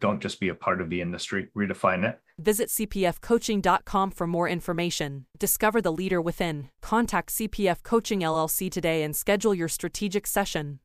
[0.00, 2.20] Don't just be a part of the industry, redefine it.
[2.38, 5.26] Visit cpfcoaching.com for more information.
[5.38, 6.68] Discover the leader within.
[6.82, 10.80] Contact CPF Coaching LLC today and schedule your strategic session.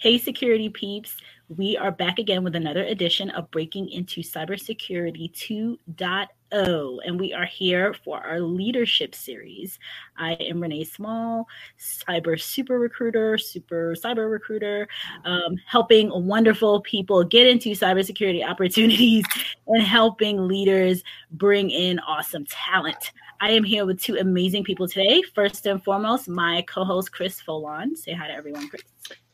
[0.00, 1.14] Hey, security peeps.
[1.48, 7.44] We are back again with another edition of Breaking into Cybersecurity 2.0 and we are
[7.44, 9.78] here for our leadership series.
[10.16, 14.88] I am Renee Small, cyber super recruiter, super cyber recruiter,
[15.24, 19.24] um, helping wonderful people get into cybersecurity opportunities
[19.66, 21.02] and helping leaders
[21.32, 23.12] bring in awesome talent.
[23.40, 25.22] I am here with two amazing people today.
[25.34, 27.96] First and foremost, my co host, Chris Foulon.
[27.96, 28.82] Say hi to everyone, Chris.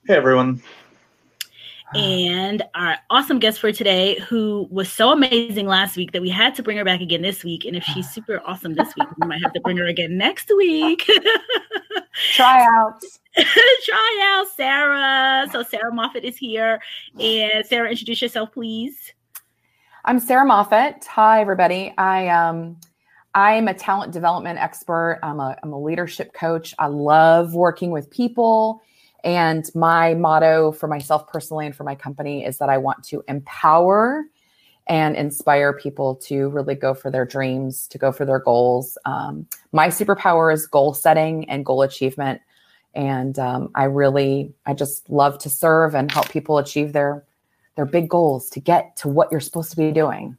[0.07, 0.63] Hey, everyone
[1.95, 6.55] and our awesome guest for today, who was so amazing last week that we had
[6.57, 7.65] to bring her back again this week.
[7.65, 10.51] And if she's super awesome this week, we might have to bring her again next
[10.57, 11.05] week.
[12.35, 13.21] Tryouts.
[13.37, 15.47] Tryout, Sarah.
[15.53, 16.81] So Sarah Moffat is here.
[17.21, 19.13] And Sarah, introduce yourself, please.
[20.05, 21.05] I'm Sarah Moffat.
[21.07, 21.93] Hi, everybody.
[21.99, 22.77] I um
[23.35, 25.21] I'm a talent development expert.
[25.23, 26.75] I'm a, I'm a leadership coach.
[26.79, 28.81] I love working with people
[29.27, 33.25] and my motto for myself personally and for my company is that I want to
[33.27, 34.25] empower
[34.87, 38.97] and inspire people to really go for their dreams, to go for their goals.
[39.05, 42.41] Um, my superpower is goal setting and goal achievement.
[42.95, 47.25] And um, I really, I just love to serve and help people achieve their
[47.75, 50.39] their big goals to get to what you're supposed to be doing.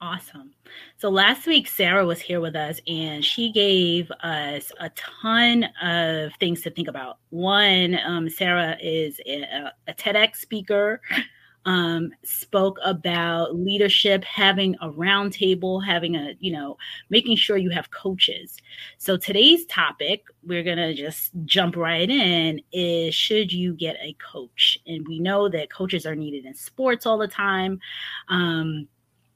[0.00, 0.51] Awesome.
[0.98, 6.32] So last week, Sarah was here with us and she gave us a ton of
[6.38, 7.18] things to think about.
[7.30, 11.00] One, um, Sarah is a, a TEDx speaker,
[11.64, 16.76] um, spoke about leadership, having a roundtable, having a, you know,
[17.10, 18.56] making sure you have coaches.
[18.98, 24.14] So today's topic, we're going to just jump right in, is should you get a
[24.14, 24.78] coach?
[24.86, 27.80] And we know that coaches are needed in sports all the time.
[28.28, 28.88] Um,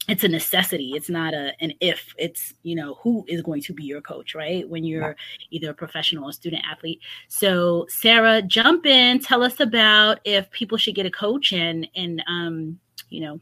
[0.08, 0.92] it's a necessity.
[0.94, 4.34] It's not a an if it's you know who is going to be your coach
[4.34, 4.68] right?
[4.68, 5.16] When you're
[5.50, 7.00] either a professional or student athlete.
[7.28, 9.20] So sarah jump in.
[9.20, 12.78] Tell us about if people should get a coach and and um
[13.08, 13.40] you know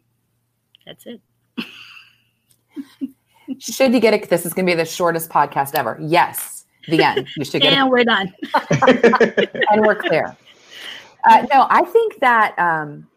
[0.87, 1.21] that's it.
[3.59, 5.99] Should you get it this is going to be the shortest podcast ever.
[6.01, 7.29] Yes the end.
[7.37, 8.33] You should get and we're done.
[9.71, 10.37] And we're clear.
[11.27, 13.09] Uh, no i think that um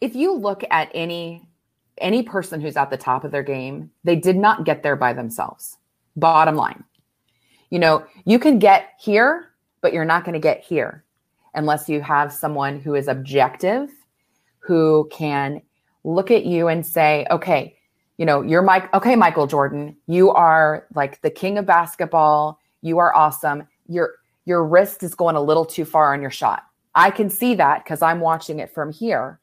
[0.00, 1.48] if you look at any
[1.98, 5.12] any person who's at the top of their game, they did not get there by
[5.12, 5.78] themselves.
[6.16, 6.84] Bottom line.
[7.70, 9.50] You know, you can get here,
[9.80, 11.04] but you're not going to get here
[11.54, 13.90] unless you have someone who is objective,
[14.58, 15.62] who can
[16.02, 17.76] look at you and say, okay,
[18.16, 18.92] you know, you're Mike.
[18.94, 22.60] Okay, Michael Jordan, you are like the king of basketball.
[22.82, 23.66] You are awesome.
[23.88, 26.64] Your your wrist is going a little too far on your shot.
[26.94, 29.40] I can see that because I'm watching it from here.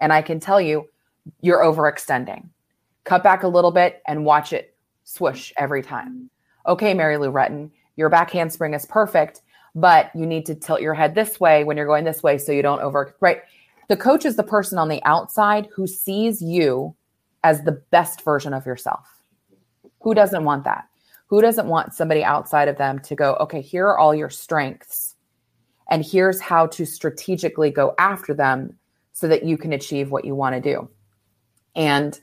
[0.00, 0.88] And I can tell you,
[1.40, 2.48] you're overextending.
[3.04, 4.74] Cut back a little bit and watch it
[5.04, 6.30] swoosh every time.
[6.66, 9.42] Okay, Mary Lou Retton, your back handspring is perfect,
[9.74, 12.52] but you need to tilt your head this way when you're going this way so
[12.52, 13.42] you don't over, right?
[13.88, 16.94] The coach is the person on the outside who sees you
[17.42, 19.06] as the best version of yourself.
[20.00, 20.88] Who doesn't want that?
[21.26, 25.16] Who doesn't want somebody outside of them to go, okay, here are all your strengths,
[25.90, 28.78] and here's how to strategically go after them
[29.12, 30.88] so that you can achieve what you want to do.
[31.76, 32.18] And,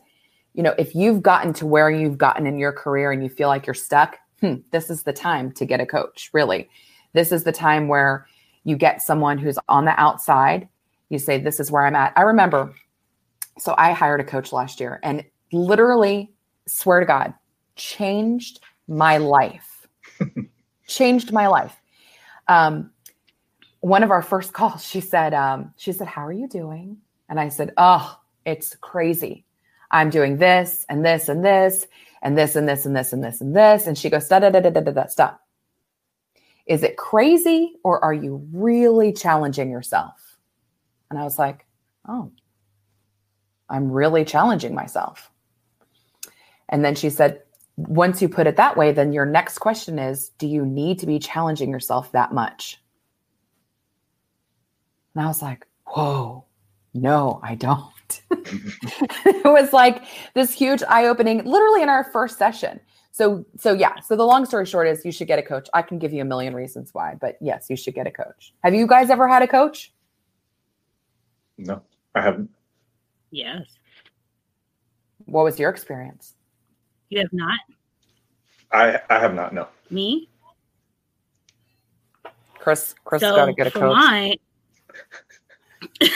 [0.53, 3.47] you know, if you've gotten to where you've gotten in your career and you feel
[3.47, 6.69] like you're stuck, hmm, this is the time to get a coach, really.
[7.13, 8.27] This is the time where
[8.63, 10.67] you get someone who's on the outside.
[11.09, 12.13] You say, This is where I'm at.
[12.15, 12.73] I remember,
[13.57, 16.31] so I hired a coach last year and literally,
[16.67, 17.33] swear to God,
[17.75, 19.87] changed my life.
[20.87, 21.75] changed my life.
[22.47, 22.91] Um,
[23.81, 26.97] one of our first calls, she said, um, she said, How are you doing?
[27.29, 29.45] And I said, Oh, it's crazy.
[29.91, 31.87] I'm doing this and this and this
[32.21, 33.87] and this and this and this and this and this.
[33.87, 35.41] And she goes, da da da da da da da stop.
[36.65, 40.37] Is it crazy or are you really challenging yourself?
[41.09, 41.65] And I was like,
[42.07, 42.31] oh,
[43.69, 45.29] I'm really challenging myself.
[46.69, 47.41] And then she said,
[47.75, 51.05] once you put it that way, then your next question is do you need to
[51.05, 52.81] be challenging yourself that much?
[55.15, 56.45] And I was like, whoa,
[56.93, 57.91] no, I don't.
[58.31, 60.03] it was like
[60.33, 62.79] this huge eye opening, literally in our first session.
[63.11, 63.99] So, so yeah.
[63.99, 65.69] So the long story short is you should get a coach.
[65.73, 68.53] I can give you a million reasons why, but yes, you should get a coach.
[68.63, 69.93] Have you guys ever had a coach?
[71.57, 71.81] No,
[72.15, 72.49] I haven't.
[73.31, 73.65] Yes.
[75.25, 76.35] What was your experience?
[77.09, 77.59] You have not?
[78.71, 79.53] I I have not.
[79.53, 79.67] No.
[79.89, 80.29] Me?
[82.59, 83.97] Chris, Chris so got to get a for coach.
[83.97, 84.35] mine.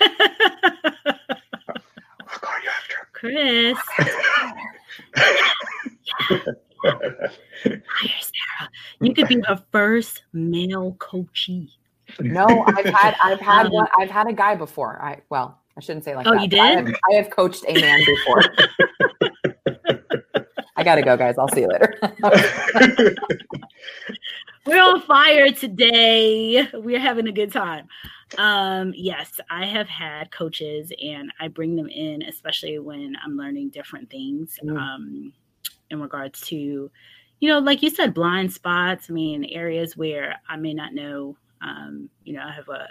[0.00, 0.08] I'll
[2.28, 2.96] call you after.
[3.12, 3.78] Chris,
[6.84, 8.70] hire Sarah.
[9.00, 11.70] You could be her first male coachee.
[12.20, 15.00] No, I've had I've had Um, one I've had a guy before.
[15.02, 16.42] I well, I shouldn't say like Oh, that.
[16.42, 16.86] you but I did?
[16.88, 18.42] have, I have coached a man before.
[20.76, 21.36] I gotta go, guys.
[21.38, 21.98] I'll see you later.
[24.66, 26.68] We're on fire today.
[26.74, 27.88] We're having a good time.
[28.36, 33.70] Um, yes, I have had coaches and I bring them in, especially when I'm learning
[33.70, 34.76] different things Mm.
[34.78, 35.32] um,
[35.90, 36.90] in regards to,
[37.40, 39.08] you know, like you said, blind spots.
[39.08, 41.36] I mean, areas where I may not know.
[41.62, 42.88] Um, you know, I have a,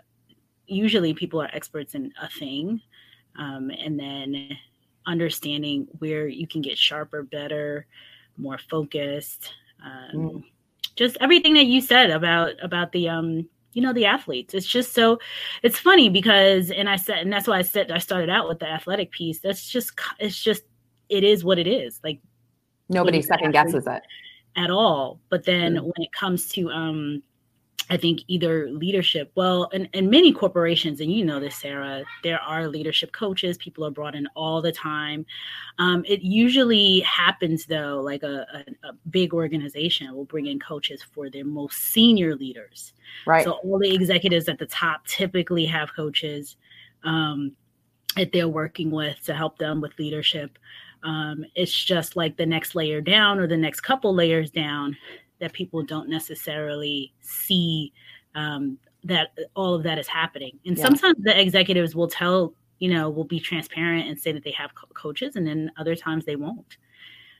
[0.65, 2.81] usually people are experts in a thing.
[3.37, 4.57] Um, and then
[5.05, 7.85] understanding where you can get sharper, better,
[8.37, 9.53] more focused.
[9.85, 10.43] Um, Mm.
[10.97, 14.53] Just everything that you said about about the um you know the athletes.
[14.53, 15.19] It's just so
[15.63, 18.59] it's funny because and I said and that's why I said I started out with
[18.59, 19.39] the athletic piece.
[19.39, 20.63] That's just it's just
[21.09, 22.19] it is what it is like
[22.89, 24.01] Nobody second guesses it.
[24.55, 25.19] at all.
[25.29, 25.83] But then Mm.
[25.83, 27.21] when it comes to um
[27.89, 32.39] I think either leadership, well, in, in many corporations, and you know this, Sarah, there
[32.42, 33.57] are leadership coaches.
[33.57, 35.25] People are brought in all the time.
[35.80, 41.01] Um, it usually happens though, like a, a, a big organization will bring in coaches
[41.13, 42.94] for their most senior leaders.
[43.25, 43.45] Right.
[43.45, 46.57] So all the executives at the top typically have coaches
[47.04, 47.54] um,
[48.18, 50.57] that they're working with to help them with leadership.
[51.04, 54.98] Um, it's just like the next layer down or the next couple layers down
[55.39, 57.94] that people don't necessarily see
[58.36, 60.60] um, that all of that is happening.
[60.66, 60.84] And Yeah.
[60.84, 64.74] sometimes the executives will tell, you know, will be transparent and say that they have
[64.75, 66.78] co- coaches, and then other times they won't.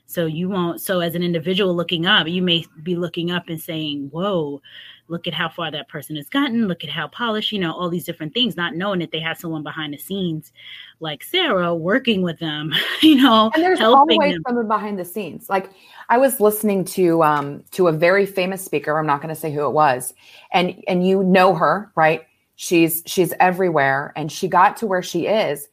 [0.10, 0.82] So you won't.
[0.82, 4.62] So as an individual looking up, you may be looking up and saying, "Whoa,
[5.10, 6.70] look at how far that person has gotten.
[6.70, 9.38] Look at how polished." You know, all these different things, not knowing that they have
[9.38, 10.54] someone behind the scenes,
[11.02, 12.74] like Sarah, working with them.
[13.02, 14.44] You know, and there's always them.
[14.48, 15.50] someone behind the scenes.
[15.50, 15.70] Like
[16.10, 18.98] I was listening to um to a very famous speaker.
[18.98, 20.14] I'm not going to say who it was,
[20.52, 22.26] and and you know her, right?
[22.56, 25.68] She's she's everywhere, and she got to where she is.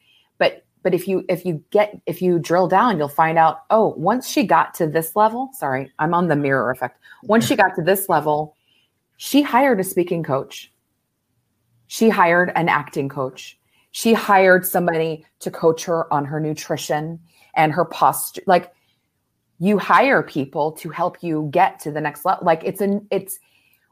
[0.84, 3.62] But if you if you get if you drill down, you'll find out.
[3.70, 7.00] Oh, once she got to this level, sorry, I'm on the mirror effect.
[7.24, 8.54] Once she got to this level,
[9.16, 10.70] she hired a speaking coach.
[11.88, 13.58] She hired an acting coach
[13.94, 17.20] she hired somebody to coach her on her nutrition
[17.54, 18.72] and her posture like
[19.60, 23.38] you hire people to help you get to the next level like it's an it's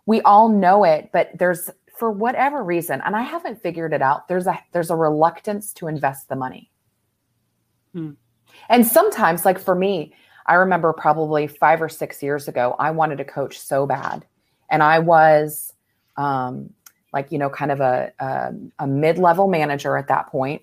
[0.07, 4.27] we all know it but there's for whatever reason and i haven't figured it out
[4.27, 6.69] there's a there's a reluctance to invest the money
[7.95, 8.13] Hmm.
[8.71, 10.15] and sometimes like for me
[10.47, 14.25] i remember probably five or six years ago i wanted to coach so bad.
[14.71, 15.75] And i was
[16.17, 16.71] um
[17.13, 20.63] like you know kind of a a, a mid-level manager at that point.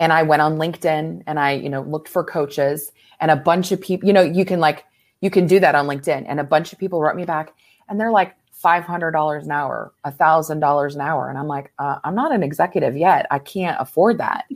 [0.00, 2.90] and i went on linkedin and i you know looked for coaches.
[3.20, 4.84] And a bunch of people you know you can like
[5.20, 6.24] you can do that on linkedin.
[6.26, 7.54] And a bunch of people wrote me back
[7.88, 11.28] and they're like $500 an hour $1000 an hour.
[11.28, 13.26] And i'm like uh, i'm not an executive yet.
[13.30, 14.46] I can't afford that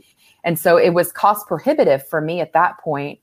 [0.47, 3.19] and so it was cost prohibitive for me at that point.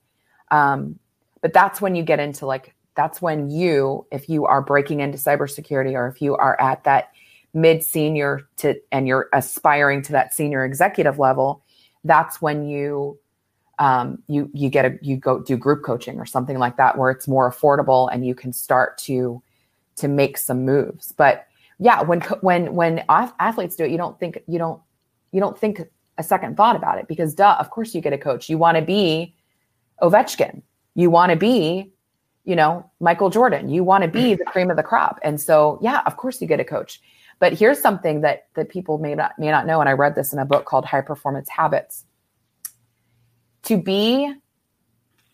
[0.51, 0.99] Um,
[1.41, 5.17] but that's when you get into like that's when you if you are breaking into
[5.17, 7.13] cybersecurity or if you are at that
[7.55, 11.65] mid senior to and you're aspiring to that senior executive level
[12.05, 13.19] that's when you
[13.79, 17.11] um, you you get a you go do group coaching or something like that where
[17.11, 19.43] it's more affordable and you can start to
[19.97, 21.13] to make some moves.
[21.13, 21.47] But
[21.79, 24.81] yeah when when when athletes do it you don't think you don't
[25.33, 25.81] you don't think
[26.19, 28.49] a second thought about it because duh of course you get a coach.
[28.49, 29.35] You want to be
[30.03, 30.63] ovechkin.
[30.95, 31.93] You want to be
[32.45, 33.69] you know michael jordan.
[33.69, 35.19] You want to be the cream of the crop.
[35.23, 37.01] And so yeah of course you get a coach.
[37.41, 40.33] But here's something that that people may not may not know and i read this
[40.33, 42.05] in a book called high performance habits.
[43.65, 44.33] To be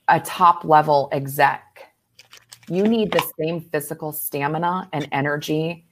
[0.08, 1.62] a top level exec
[2.70, 5.84] you need the same physical stamina and energy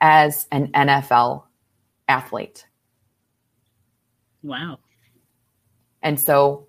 [0.00, 1.44] as an nfl
[2.08, 2.66] athlete
[4.44, 4.78] Wow.
[6.02, 6.68] and so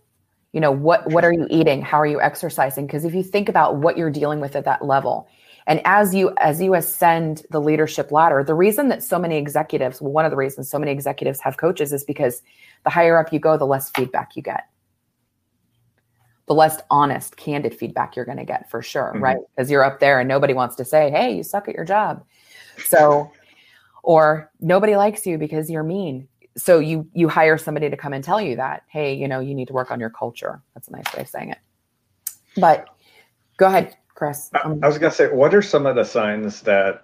[0.53, 1.81] you know what what are you eating?
[1.81, 2.87] How are you exercising?
[2.87, 5.27] Because if you think about what you're dealing with at that level
[5.67, 10.01] and as you as you ascend the leadership ladder the reason that so many executives
[10.01, 12.41] well, one of the reasons so many executives have coaches is because
[12.85, 14.69] the higher up you go the less feedback you get.
[16.47, 19.23] The less honest candid feedback you're going to get for sure mm-hmm.
[19.23, 19.37] right?
[19.55, 22.23] Because you're up there and nobody wants to say hey you suck at your job.
[22.85, 23.29] So
[24.03, 28.23] or nobody likes you because you're mean so you you hire somebody to come and
[28.23, 30.61] tell you that hey you know you need to work on your culture.
[30.73, 31.59] That's a nice way of saying it.
[32.57, 32.87] But
[33.57, 34.49] go ahead chris.
[34.63, 37.03] Um, i was going to say what are some of the signs that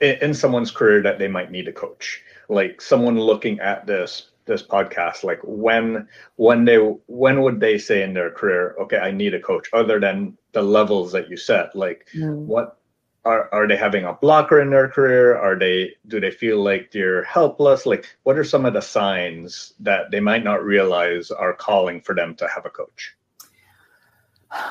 [0.00, 2.22] in, in someone's career that they might need a coach?
[2.48, 6.06] Like someone looking at this this podcast like when
[6.36, 9.98] when they when would they say in their career okay i need a coach other
[9.98, 11.76] than the levels that you set?
[11.76, 12.34] Like mm.
[12.34, 12.78] what
[13.26, 15.36] are, are they having a blocker in their career?
[15.36, 17.84] Are they do they feel like they're helpless?
[17.84, 22.14] Like what are some of the signs that they might not realize are calling for
[22.14, 23.14] them to have a coach?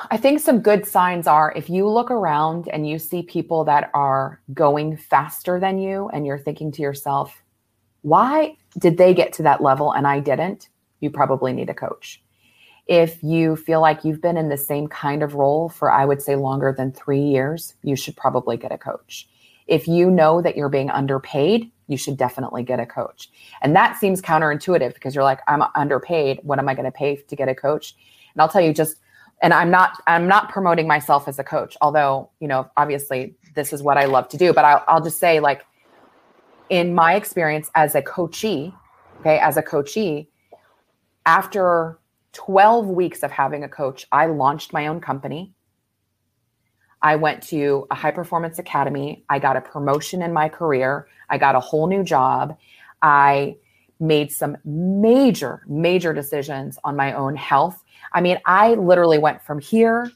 [0.10, 3.92] I think some good signs are if you look around and you see people that
[3.94, 7.44] are going faster than you and you're thinking to yourself
[8.02, 10.70] why did they get to that level and i didn't?
[11.02, 12.24] You probably need a coach
[12.88, 16.22] if you feel like you've been in the same kind of role for, I would
[16.22, 19.28] say, longer than three years, you should probably get a coach.
[19.68, 23.30] If you know that you're being underpaid, you should definitely get a coach.
[23.62, 26.40] And that seems counterintuitive because you're like, I'm underpaid.
[26.44, 27.96] What am I going to pay to get a coach?
[28.34, 28.98] And I'll tell you just,
[29.42, 33.74] and I'm not, I'm not promoting myself as a coach, although, you know, obviously this
[33.74, 35.66] is what I love to do, but I'll, I'll just say like,
[36.70, 38.74] in my experience as a coachee,
[39.20, 40.30] okay, as a coachee,
[41.26, 42.00] after
[42.36, 45.54] 12 weeks of having a coach, I launched my own company.
[47.02, 49.24] I went to a high performance academy.
[49.30, 51.08] I got a promotion in my career.
[51.30, 52.58] I got a whole new job.
[53.02, 53.56] I
[54.00, 57.82] made some major, major decisions on my own health.
[58.12, 60.12] I mean, I literally went from here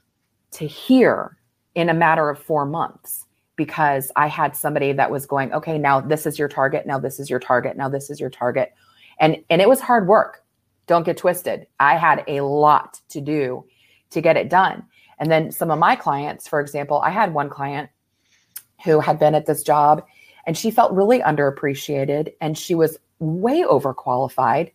[0.51, 1.38] to here
[1.75, 6.01] in a matter of four months because I had somebody that was going, okay, now
[6.01, 6.85] this is your target.
[6.85, 7.77] Now this is your target.
[7.77, 8.73] Now this is your target.
[9.19, 10.43] And, and it was hard work.
[10.89, 11.67] Don't get twisted.
[11.79, 13.63] I had a lot to do
[14.10, 14.84] to get it done.
[15.19, 17.91] And then some of my clients, for example, I had one client
[18.84, 20.03] who had been at this job
[20.48, 24.72] and she felt really underappreciated and she was way overqualified.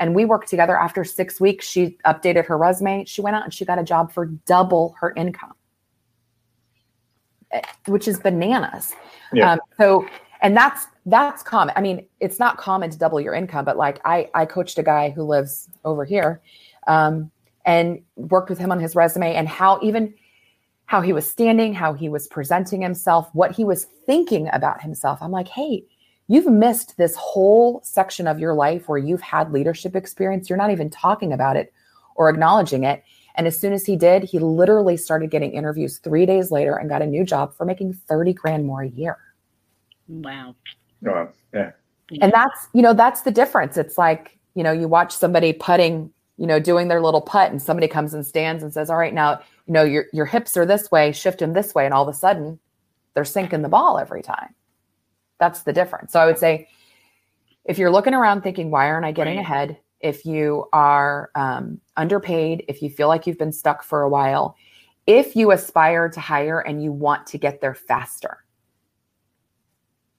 [0.00, 1.64] And we worked together after six weeks.
[1.64, 3.04] She updated her resume.
[3.04, 5.54] She went out and she got a job for double her income,
[7.52, 8.94] eh, which is bananas.
[9.32, 9.52] Yeah.
[9.52, 10.08] Um, so
[10.42, 11.72] and that's that's common.
[11.76, 14.82] I mean it's not common to double your income but like i i coached a
[14.82, 16.42] guy who lives over here
[16.86, 17.30] um,
[17.64, 20.12] and worked with him on his resume and how even
[20.86, 25.18] how he was standing how he was presenting himself what he was thinking about himself.
[25.22, 25.84] I'm like hey
[26.28, 30.48] you've missed this whole section of your life where you've had leadership experience.
[30.48, 31.72] You're not even talking about it
[32.14, 33.02] or acknowledging it.
[33.34, 36.88] And as soon as he did he literally started getting interviews three days later and
[36.88, 39.18] got a new job for making 30 grand more a year
[40.08, 40.54] Wow.
[41.00, 41.30] Wow.
[41.52, 41.72] Yeah.
[42.20, 43.76] And that's, you know, that's the difference.
[43.76, 47.62] It's like, you know, you watch somebody putting, you know, doing their little putt and
[47.62, 50.66] somebody comes and stands and says, all right, now, you know, your, your hips are
[50.66, 51.84] this way, shift them this way.
[51.84, 52.58] And all of a sudden
[53.14, 54.54] they're sinking the ball every time.
[55.38, 56.12] That's the difference.
[56.12, 56.68] So I would say
[57.64, 59.42] if you're looking around thinking, why aren't I getting right.
[59.42, 59.78] ahead?
[60.00, 64.56] If you are um, underpaid, if you feel like you've been stuck for a while,
[65.06, 68.44] if you aspire to hire and you want to get there faster,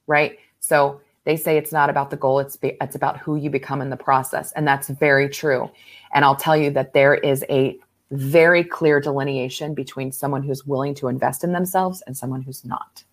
[0.08, 0.38] right?
[0.60, 3.82] So they say it's not about the goal, it's be, it's about who you become
[3.82, 5.70] in the process, and that's very true.
[6.14, 7.78] And I'll tell you that there is a
[8.12, 13.04] very clear delineation between someone who's willing to invest in themselves and someone who's not.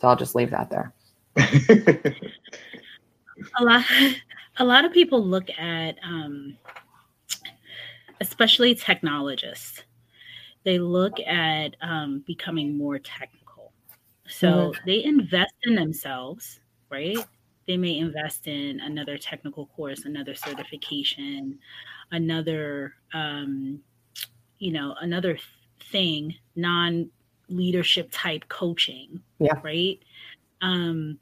[0.00, 0.92] So I'll just leave that there.
[1.36, 2.14] a
[3.64, 3.84] lot
[4.58, 6.56] a lot of people look at um,
[8.20, 9.82] especially technologists
[10.64, 13.41] they look at um, becoming more technical
[14.32, 14.86] so mm-hmm.
[14.86, 16.60] they invest in themselves,
[16.90, 17.18] right?
[17.66, 21.58] They may invest in another technical course, another certification,
[22.10, 23.80] another, um,
[24.58, 25.38] you know, another
[25.90, 27.10] thing, non
[27.48, 29.60] leadership type coaching, yeah.
[29.62, 30.00] right?
[30.62, 31.18] Um,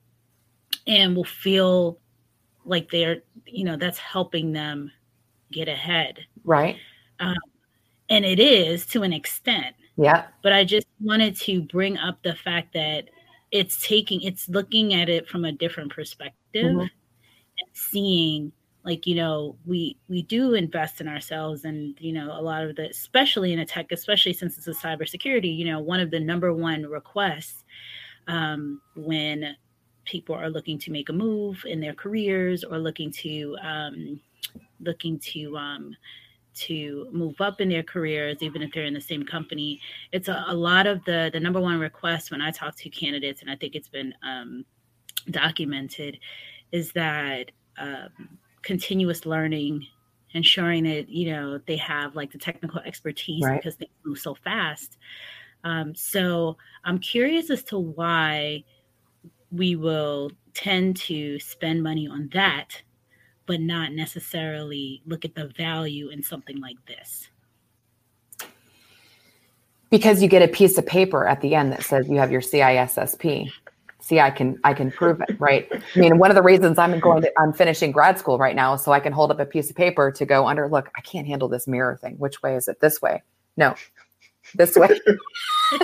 [0.86, 1.98] and will feel
[2.64, 4.90] like they're, you know, that's helping them
[5.50, 6.20] get ahead.
[6.44, 6.76] Right.
[7.18, 7.34] Um,
[8.08, 10.26] and it is to an extent yeah.
[10.42, 13.10] But I just wanted to bring up the fact that
[13.50, 16.80] it's taking, it's looking at it from a different perspective mm-hmm.
[16.80, 18.52] and seeing
[18.82, 22.76] like you know we we do invest in ourselves and you know a lot of
[22.76, 26.18] the especially in a tech especially since it's a cybersecurity you know one of the
[26.18, 27.64] number one requests
[28.26, 29.54] um, when
[30.04, 34.18] people are looking to make a move in their careers or looking to um,
[34.80, 35.94] looking to um,
[36.60, 39.80] to move up in their careers, even if they're in the same company.
[40.12, 43.42] It's a, a lot of the the number one request when I talk to candidates,
[43.42, 44.64] and I think it's been um,
[45.30, 46.18] documented,
[46.72, 49.86] is that um, continuous learning,
[50.32, 53.60] ensuring that you know they have like the technical expertise right.
[53.60, 54.98] because they move so fast.
[55.64, 58.64] Um, so I'm curious as to why
[59.52, 62.82] we will tend to spend money on that
[63.50, 67.28] but not necessarily look at the value in something like this?
[69.90, 72.42] Because you get a piece of paper at the end that says you have your
[72.42, 73.50] CISSP.
[73.98, 75.68] See, I can I can prove it, right?
[75.72, 78.76] I mean, one of the reasons I'm going to I'm finishing grad school right now,
[78.76, 80.68] so I can hold up a piece of paper to go under.
[80.68, 82.14] Look, I can't handle this mirror thing.
[82.18, 82.78] Which way is it?
[82.78, 83.20] This way?
[83.56, 83.74] No,
[84.54, 84.96] this way.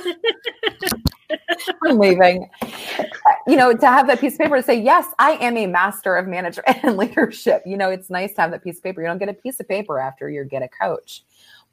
[1.83, 2.49] I'm leaving.
[3.47, 6.17] You know, to have that piece of paper to say, yes, I am a master
[6.17, 7.63] of management and leadership.
[7.65, 9.01] You know, it's nice to have that piece of paper.
[9.01, 11.23] You don't get a piece of paper after you get a coach,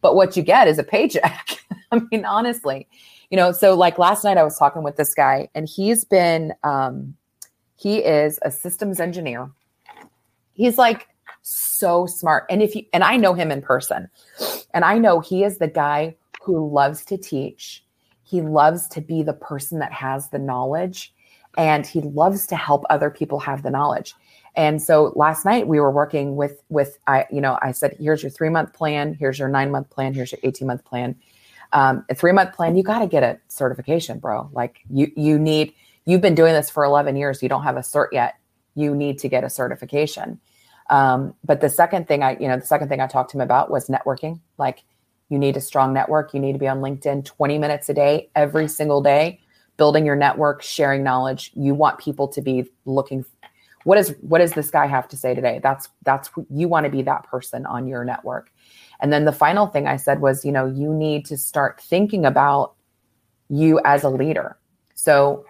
[0.01, 1.63] but what you get is a paycheck.
[1.92, 2.88] I mean, honestly,
[3.30, 6.53] you know, so like last night I was talking with this guy and he's been,
[6.63, 7.15] um,
[7.75, 9.50] he is a systems engineer.
[10.53, 11.08] He's like
[11.42, 12.46] so smart.
[12.50, 14.10] And if you, and I know him in person
[14.74, 17.84] and I know he is the guy who loves to teach
[18.34, 21.13] he loves to be the person that has the knowledge
[21.57, 24.15] and he loves to help other people have the knowledge.
[24.55, 28.22] And so last night we were working with with I you know I said here's
[28.22, 31.15] your 3 month plan, here's your 9 month plan, here's your 18 month plan.
[31.72, 34.50] Um, a 3 month plan, you got to get a certification, bro.
[34.53, 35.74] Like you you need
[36.05, 38.36] you've been doing this for 11 years, you don't have a cert yet.
[38.75, 40.39] You need to get a certification.
[40.89, 43.41] Um, but the second thing I, you know, the second thing I talked to him
[43.41, 44.39] about was networking.
[44.57, 44.83] Like
[45.29, 46.33] you need a strong network.
[46.33, 49.39] You need to be on LinkedIn 20 minutes a day, every single day,
[49.77, 51.51] building your network, sharing knowledge.
[51.56, 53.25] You want people to be looking
[53.84, 55.60] what is what does this guy have to say today?
[55.62, 58.51] That's that's you want to be that person on your network.
[59.00, 62.25] And then the final thing I said was, you know, you need to start thinking
[62.25, 62.75] about
[63.50, 64.58] you as a leader.
[64.96, 65.46] So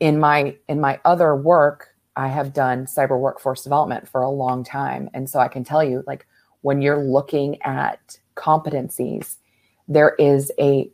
[0.00, 4.62] in my in my other work, I have done cyber workforce development for a long
[4.64, 5.08] time.
[5.14, 6.26] And so I can tell you like
[6.60, 9.36] when you're looking at competencies,
[9.88, 10.90] there is a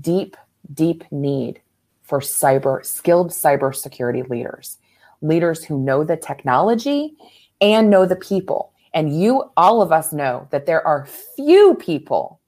[0.00, 0.36] deep,
[0.72, 1.60] deep need
[2.02, 4.78] for cyber skilled cybersecurity leaders,
[5.20, 7.14] leaders who know the technology
[7.60, 8.72] and know the people.
[8.94, 12.40] And you, all of us know that there are few people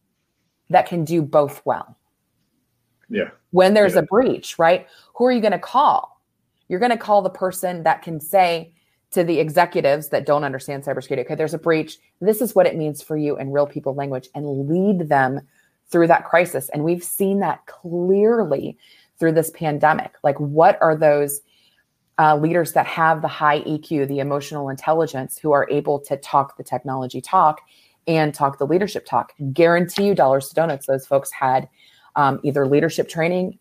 [0.70, 1.96] that can do both well.
[3.08, 3.30] Yeah.
[3.50, 4.00] When there's yeah.
[4.00, 4.86] a breach, right?
[5.14, 6.20] Who are you going to call?
[6.68, 8.74] You're going to call the person that can say,
[9.14, 11.20] to the executives that don't understand cybersecurity.
[11.20, 11.98] Okay, there's a breach.
[12.20, 15.40] This is what it means for you in real people language and lead them
[15.88, 16.68] through that crisis.
[16.70, 18.76] And we've seen that clearly
[19.18, 20.12] through this pandemic.
[20.22, 21.40] Like, what are those
[22.18, 26.56] uh, leaders that have the high EQ, the emotional intelligence, who are able to talk
[26.56, 27.60] the technology talk
[28.06, 29.32] and talk the leadership talk?
[29.52, 31.68] Guarantee you, dollars to donuts, those folks had
[32.16, 33.58] um, either leadership training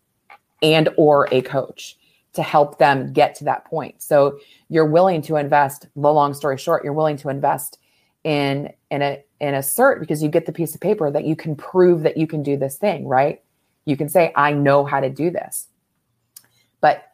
[0.62, 1.96] and or a coach
[2.34, 4.02] to help them get to that point.
[4.02, 4.38] So
[4.68, 7.78] you're willing to invest, the long story short, you're willing to invest
[8.24, 11.36] in in a in a cert because you get the piece of paper that you
[11.36, 13.43] can prove that you can do this thing, right?
[13.84, 15.68] You can say, I know how to do this.
[16.80, 17.04] But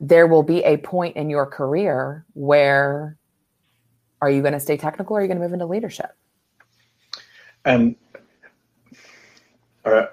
[0.00, 3.16] there will be a point in your career where
[4.20, 6.16] are you going to stay technical or are you going to move into leadership?
[7.64, 7.96] And
[9.84, 10.06] uh,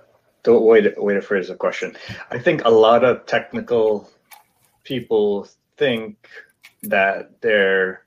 [0.43, 1.95] the way to, way to phrase the question.
[2.29, 4.09] I think a lot of technical
[4.83, 5.47] people
[5.77, 6.27] think
[6.83, 8.03] that their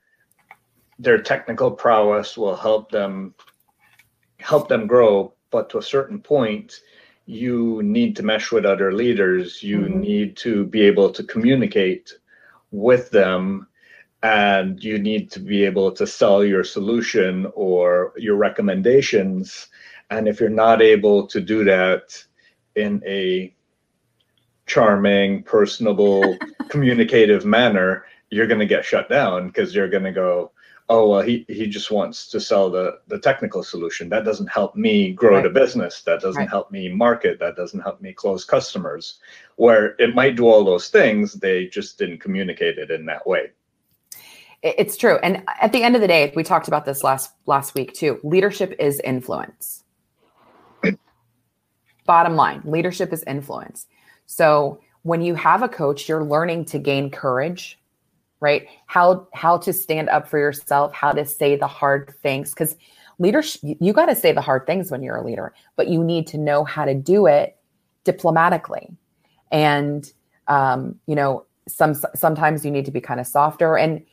[0.99, 3.35] their technical prowess will help them
[4.39, 6.81] help them grow, but to a certain point,
[7.27, 9.63] you need to mesh with other leaders.
[9.63, 10.01] You mm-hmm.
[10.01, 12.13] need to be able to communicate
[12.71, 13.67] with them
[14.23, 19.69] and you need to be able to sell your solution or your recommendations
[20.11, 22.23] and if you're not able to do that
[22.77, 23.55] in a
[24.67, 30.53] charming, personable, communicative manner, you're going to get shut down because you're going to go,
[30.89, 34.09] oh well he he just wants to sell the the technical solution.
[34.09, 35.43] That doesn't help me grow right.
[35.43, 36.03] the business.
[36.03, 36.49] That doesn't right.
[36.49, 37.39] help me market.
[37.39, 39.19] That doesn't help me close customers.
[39.57, 43.51] Where it might do all those things they just didn't communicate it in that way.
[44.63, 45.19] It's true.
[45.19, 48.21] And at the end of the day we talked about this last last week too
[48.23, 49.85] leadership is influence.
[52.07, 53.87] Bottom line, leadership is influence.
[54.27, 57.79] So when you have a coach, you're learning to gain courage,
[58.45, 58.69] right?
[58.87, 62.77] How how to stand up for yourself, how to say the hard things cuz
[63.19, 66.27] leadership you got to say the hard things when you're a leader, but you need
[66.27, 67.57] to know how to do it
[68.05, 68.91] diplomatically.
[69.51, 70.13] And
[70.47, 74.05] um, you know, some sometimes you need to be kind of softer and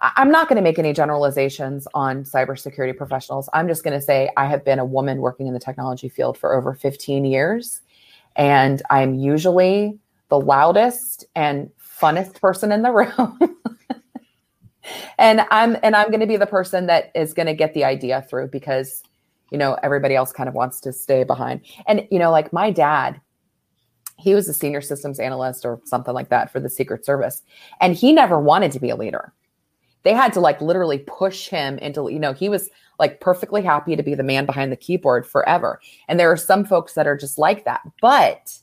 [0.00, 3.48] I'm not going to make any generalizations on cybersecurity professionals.
[3.54, 6.36] I'm just going to say I have been a woman working in the technology field
[6.36, 7.80] for over 15 years,
[8.36, 9.98] and I'm usually
[10.28, 13.38] the loudest and funnest person in the room.
[15.18, 17.84] and I'm and I'm going to be the person that is going to get the
[17.84, 19.02] idea through because
[19.50, 21.62] you know everybody else kind of wants to stay behind.
[21.86, 23.20] And you know, like my dad,
[24.18, 27.42] he was a senior systems analyst or something like that for the Secret Service,
[27.80, 29.32] and he never wanted to be a leader.
[30.02, 33.94] They had to like literally push him into you know he was like perfectly happy
[33.94, 35.80] to be the man behind the keyboard forever.
[36.08, 38.58] And there are some folks that are just like that, but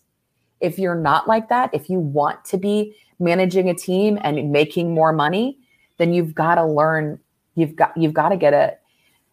[0.59, 4.93] if you're not like that, if you want to be managing a team and making
[4.93, 5.57] more money,
[5.97, 7.19] then you've got to learn
[7.55, 8.75] you've got you've got to get a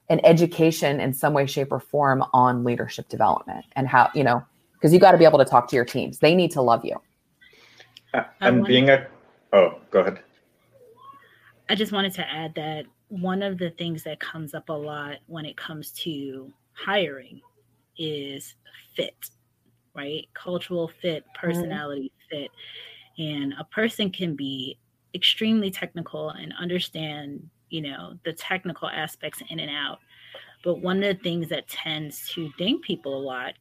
[0.09, 4.45] an education in some way shape or form on leadership development and how you know
[4.75, 6.85] because you got to be able to talk to your teams they need to love
[6.85, 7.01] you
[8.15, 9.07] uh, and being a
[9.53, 10.21] oh go ahead
[11.69, 15.17] i just wanted to add that one of the things that comes up a lot
[15.27, 17.41] when it comes to hiring
[17.99, 18.55] is
[18.95, 19.31] fit
[19.95, 21.47] right cultural fit mm-hmm.
[21.47, 22.43] personality mm-hmm.
[22.43, 22.51] fit
[23.21, 24.79] and a person can be
[25.15, 29.99] extremely technical and understand you know the technical aspects in and out.
[30.65, 33.55] But one of the things that tends to ding people a lot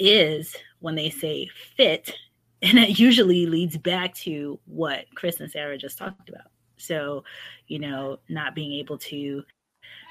[0.00, 2.12] is when they say fit
[2.62, 6.48] and it usually leads back to what chris and sarah just talked about.
[6.78, 7.24] So
[7.66, 9.42] you know not being able to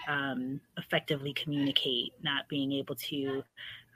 [0.07, 3.43] um, effectively communicate not being able to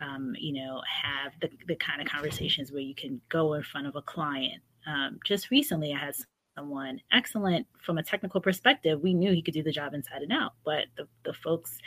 [0.01, 3.88] um, you know have the, the kind of conversations where you can go in front
[3.88, 6.15] of a client um, just recently, I had
[6.55, 9.01] someone excellent from a technical perspective.
[9.01, 11.77] We knew he could do the job inside and out, but the, the folks,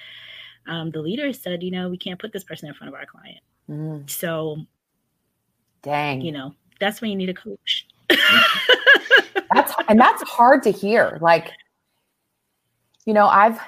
[0.66, 3.06] um, the leaders said, you know, we can't put this person in front of our
[3.06, 3.40] client.
[3.68, 4.10] Mm.
[4.10, 4.58] So,
[5.82, 7.86] dang, you know, that's when you need a coach.
[9.52, 11.18] that's and that's hard to hear.
[11.20, 11.50] Like,
[13.06, 13.58] you know, I've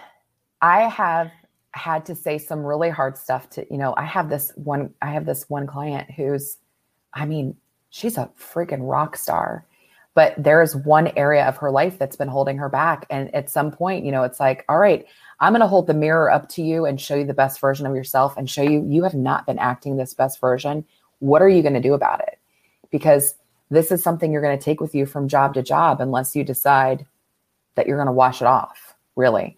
[0.61, 1.31] I have
[1.79, 5.11] had to say some really hard stuff to, you know, I have this one I
[5.11, 6.59] have this one client who's
[7.13, 7.57] I mean,
[7.91, 9.67] she's a freaking rock star
[10.15, 13.05] but there is one area of her life that's been holding her back.
[13.11, 15.07] And at some point you know it's like all right
[15.41, 17.87] i'm going to hold the mirror up to you and show you the best version
[17.87, 20.85] of yourself and show you you have not been acting this best version.
[21.19, 22.39] What are you going to do about it?
[22.91, 23.35] Because
[23.71, 26.45] this is something you're going to take with you from job to job unless you
[26.45, 27.07] decide
[27.75, 29.57] that you're going to wash it off really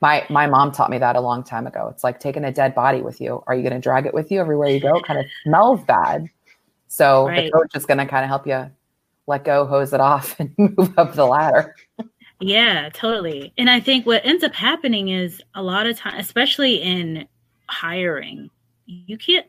[0.00, 2.74] my my mom taught me that a long time ago it's like taking a dead
[2.74, 5.04] body with you are you going to drag it with you everywhere you go it
[5.04, 6.28] kind of smells bad
[6.88, 7.46] so right.
[7.46, 8.70] the coach is going to kind of help you
[9.26, 11.74] let go, hose it off, and move up the ladder.
[12.40, 13.52] yeah, totally.
[13.58, 17.26] And I think what ends up happening is a lot of time, especially in
[17.68, 18.50] hiring,
[18.86, 19.46] you can't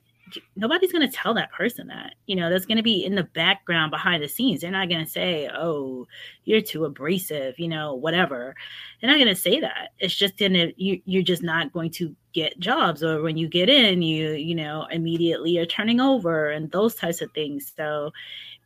[0.55, 3.23] nobody's going to tell that person that you know that's going to be in the
[3.23, 4.61] background behind the scenes.
[4.61, 6.07] They're not going to say oh
[6.45, 8.55] you're too abrasive you know whatever.
[8.99, 9.89] They're not going to say that.
[9.99, 13.47] It's just in a you, you're just not going to get jobs or when you
[13.47, 17.71] get in you you know immediately are turning over and those types of things.
[17.75, 18.11] So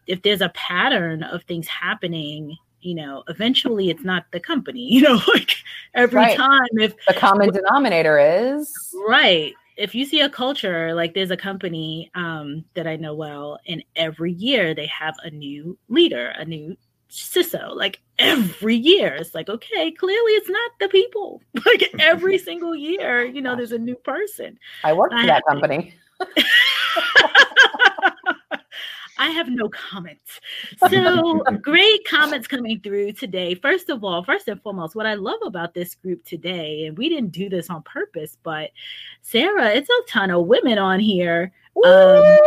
[0.08, 5.02] if there's a pattern of things happening you know eventually it's not the company you
[5.02, 5.56] know like
[5.94, 6.38] every right.
[6.38, 8.74] time if the common denominator is
[9.08, 13.60] right if you see a culture like there's a company um, that i know well
[13.68, 16.76] and every year they have a new leader a new
[17.12, 19.16] CISO like every year.
[19.16, 21.42] It's like, okay, clearly it's not the people.
[21.66, 24.58] Like every single year, you know, there's a new person.
[24.84, 25.94] I work for that company.
[29.22, 30.40] I have no comments.
[30.90, 33.56] So great comments coming through today.
[33.56, 37.08] First of all, first and foremost, what I love about this group today, and we
[37.08, 38.72] didn't do this on purpose, but
[39.22, 42.38] Sarah, it's a ton of women on here um,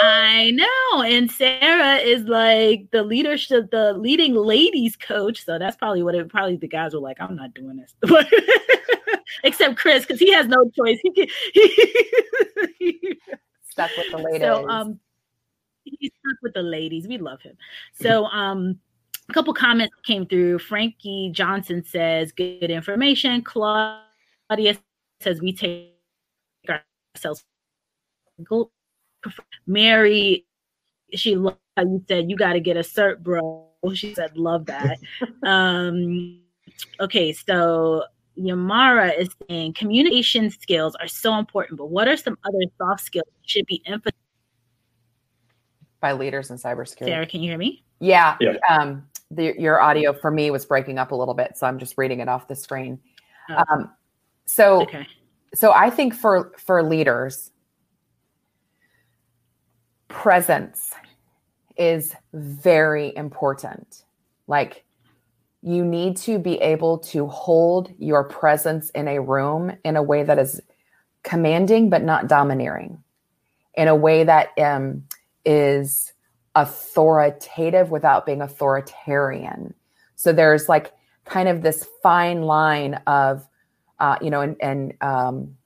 [0.00, 1.02] I know.
[1.02, 5.44] And Sarah is like the leadership, the leading ladies coach.
[5.44, 7.94] So that's probably what it probably the guys were like, I'm not doing this.
[9.44, 10.98] Except Chris, because he has no choice.
[11.02, 11.26] He can
[12.78, 13.18] he,
[13.70, 14.40] stuck with the ladies.
[14.42, 15.00] So um
[15.98, 17.08] he's stuck with the ladies.
[17.08, 17.56] We love him.
[17.92, 18.78] So um
[19.28, 20.58] a couple comments came through.
[20.58, 23.42] Frankie Johnson says, good information.
[23.42, 24.76] Claudia
[25.20, 25.94] says we take
[27.14, 27.44] ourselves
[29.66, 30.46] Mary,
[31.14, 33.68] she loved how you said you got to get a cert, bro.
[33.94, 34.98] She said, love that.
[35.44, 36.40] um,
[37.00, 38.04] okay, so
[38.38, 43.26] Yamara is saying communication skills are so important, but what are some other soft skills
[43.26, 44.16] that should be emphasized
[46.00, 47.06] by leaders in cybersecurity?
[47.06, 47.82] Sarah, can you hear me?
[48.00, 48.36] Yeah.
[48.40, 48.54] yeah.
[48.68, 51.96] Um, the, your audio for me was breaking up a little bit, so I'm just
[51.96, 52.98] reading it off the screen.
[53.48, 53.62] Oh.
[53.70, 53.90] Um,
[54.46, 55.06] so, okay.
[55.54, 57.52] so I think for for leaders,
[60.08, 60.92] presence
[61.76, 64.04] is very important.
[64.48, 64.84] Like
[65.62, 70.22] you need to be able to hold your presence in a room in a way
[70.22, 70.60] that is
[71.22, 73.02] commanding but not domineering,
[73.74, 75.04] in a way that um,
[75.44, 76.12] is
[76.54, 79.74] authoritative without being authoritarian.
[80.16, 80.92] So there's like
[81.24, 83.46] kind of this fine line of,
[83.98, 85.56] uh, you know, and, and um,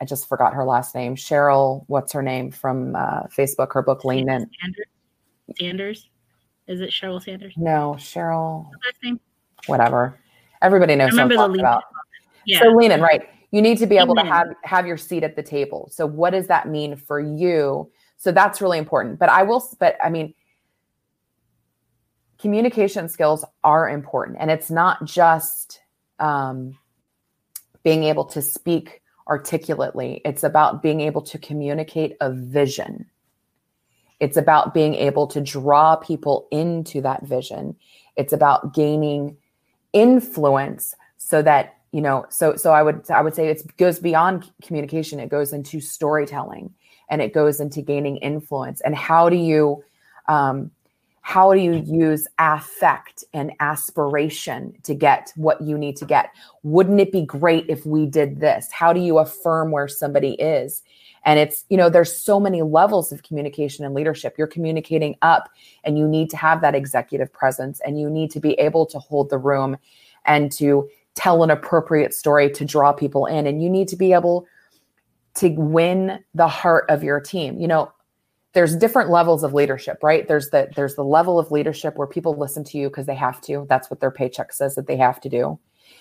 [0.00, 3.72] I just forgot her last name, Sheryl, What's her name from uh, Facebook?
[3.72, 4.48] Her book Lean In.
[4.60, 4.86] Sanders.
[5.58, 6.10] Sanders.
[6.66, 7.54] Is it Sheryl Sanders?
[7.56, 8.66] No, Sheryl.
[8.84, 9.20] Last name.
[9.66, 10.18] Whatever.
[10.62, 11.84] Everybody knows what I'm talking about.
[12.44, 12.60] Yeah.
[12.60, 13.28] So lean in, right?
[13.50, 15.88] You need to be able to have have your seat at the table.
[15.90, 17.90] So what does that mean for you?
[18.18, 19.18] So that's really important.
[19.18, 19.66] But I will.
[19.78, 20.34] But I mean,
[22.38, 25.80] communication skills are important, and it's not just
[26.18, 26.76] um,
[27.82, 30.20] being able to speak articulately.
[30.24, 33.06] It's about being able to communicate a vision.
[34.20, 37.76] It's about being able to draw people into that vision.
[38.16, 39.36] It's about gaining
[39.92, 44.50] influence so that you know so so i would i would say it goes beyond
[44.62, 46.74] communication it goes into storytelling
[47.10, 48.80] and it goes into gaining influence.
[48.82, 49.82] And how do you
[50.28, 50.70] um,
[51.28, 56.30] how do you use affect and aspiration to get what you need to get?
[56.62, 58.72] Wouldn't it be great if we did this?
[58.72, 60.82] How do you affirm where somebody is?
[61.26, 64.36] And it's you know there's so many levels of communication and leadership.
[64.38, 65.50] You're communicating up
[65.84, 68.98] and you need to have that executive presence and you need to be able to
[68.98, 69.76] hold the room
[70.24, 73.46] and to tell an appropriate story to draw people in.
[73.46, 74.46] And you need to be able
[75.38, 77.58] to win the heart of your team.
[77.58, 77.92] You know
[78.54, 80.26] there's different levels of leadership right?
[80.26, 83.40] There's the there's the level of leadership where people listen to you because they have
[83.42, 83.66] to.
[83.68, 85.58] That's what their paycheck says that they have to do.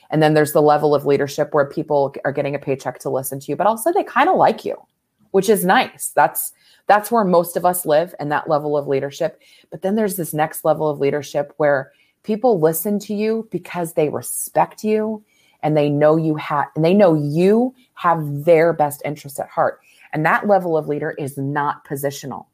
[0.10, 3.40] And then there's the level of leadership where people are getting a paycheck to listen
[3.40, 4.76] to you but also they kind of like you
[5.32, 6.12] which is nice.
[6.16, 6.52] That's
[6.88, 9.42] that's where most of us live and that level of leadership.
[9.70, 11.92] But then there's this next level of leadership where
[12.24, 15.24] people listen to you because they respect you
[15.68, 19.82] and they know you have and they know you have their best interests at heart
[20.14, 22.46] and that level of leader is not positional.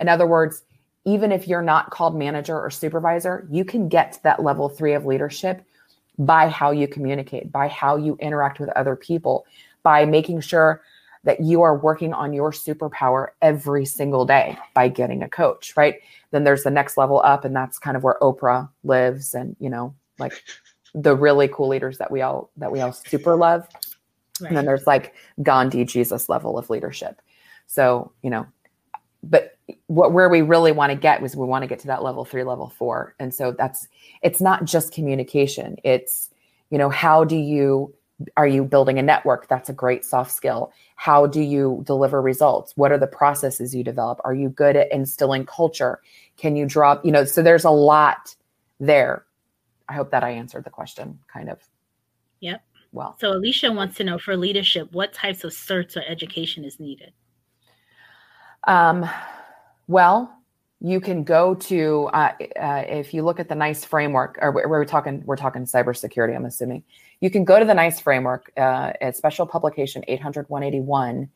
[0.00, 0.64] In other words,
[1.04, 4.94] even if you're not called manager or supervisor, you can get to that level three
[4.94, 5.62] of leadership
[6.18, 9.46] by how you communicate, by how you interact with other people,
[9.84, 10.82] by making sure
[11.22, 15.96] that you are working on your superpower every single day by getting a coach, right?
[16.32, 19.70] Then there's the next level up, and that's kind of where Oprah lives, and you
[19.70, 20.32] know, like
[20.96, 23.68] the really cool leaders that we all that we all super love.
[24.40, 24.48] Right.
[24.48, 27.20] And then there's like Gandhi Jesus level of leadership.
[27.66, 28.46] So, you know,
[29.22, 32.02] but what where we really want to get was we want to get to that
[32.02, 33.14] level three, level four.
[33.20, 33.86] And so that's
[34.22, 35.76] it's not just communication.
[35.84, 36.30] It's,
[36.70, 37.94] you know, how do you
[38.36, 39.46] are you building a network?
[39.48, 40.72] That's a great soft skill.
[40.94, 42.74] How do you deliver results?
[42.76, 44.20] What are the processes you develop?
[44.24, 46.00] Are you good at instilling culture?
[46.38, 48.34] Can you drop, you know, so there's a lot
[48.80, 49.26] there.
[49.88, 51.58] I hope that I answered the question kind of.
[52.40, 52.62] Yep
[52.96, 53.16] well.
[53.20, 57.12] So Alicia wants to know for leadership, what types of certs or education is needed?
[58.66, 59.08] Um,
[59.86, 60.32] well,
[60.80, 64.68] you can go to uh, uh, if you look at the NICE framework, or we're,
[64.68, 66.34] we're talking we're talking cybersecurity.
[66.34, 66.82] I'm assuming
[67.20, 71.28] you can go to the NICE framework uh, at Special Publication 800 181,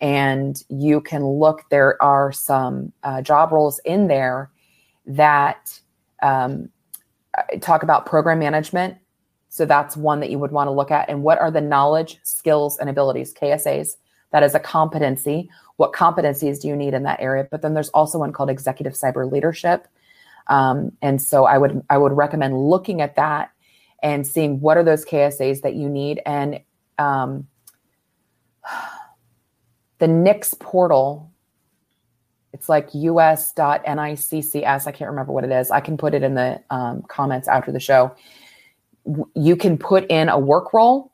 [0.00, 1.62] and you can look.
[1.70, 4.50] There are some uh, job roles in there
[5.06, 5.80] that
[6.22, 6.68] um,
[7.60, 8.96] talk about program management
[9.54, 11.08] so that's one that you would want to look at.
[11.08, 13.90] And what are the knowledge, skills, and abilities, KSAs?
[14.32, 15.48] That is a competency.
[15.76, 17.46] What competencies do you need in that area?
[17.48, 19.86] But then there's also one called executive cyber leadership.
[20.48, 23.52] Um, and so I would I would recommend looking at that
[24.02, 26.20] and seeing what are those KSAs that you need.
[26.26, 26.58] And
[26.98, 27.46] um,
[30.00, 31.30] the NICCS portal,
[32.54, 34.86] it's like us.niccs.
[34.86, 35.72] I can't remember what it is.
[35.72, 38.14] I can put it in the um, comments after the show.
[39.34, 41.10] You can put in a work role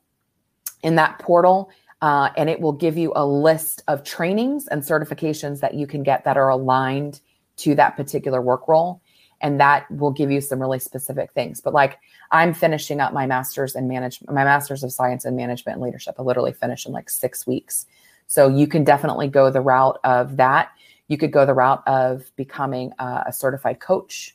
[0.83, 1.71] in that portal
[2.03, 6.03] uh, and it will give you a list of trainings and certifications that you can
[6.03, 7.21] get that are aligned
[7.57, 9.01] to that particular work role
[9.41, 11.59] and that will give you some really specific things.
[11.59, 11.97] But like
[12.29, 16.15] i'm finishing up my master's in management my master's of science in management and leadership.
[16.19, 17.87] I literally finish in like six weeks.
[18.27, 20.71] So you can definitely go the route of that
[21.11, 24.33] you could go the route of becoming a, a certified coach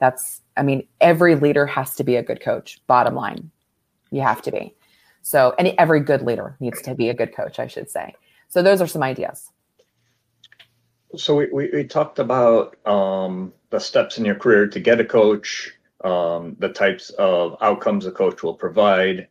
[0.00, 3.50] that's I mean, every leader has to be a good coach, bottom line.
[4.10, 4.74] You have to be.
[5.22, 8.14] So, any every good leader needs to be a good coach, I should say.
[8.48, 9.50] So, those are some ideas.
[11.16, 15.04] So, we, we, we talked about um, the steps in your career to get a
[15.04, 15.72] coach,
[16.04, 19.28] um, the types of outcomes a coach will provide,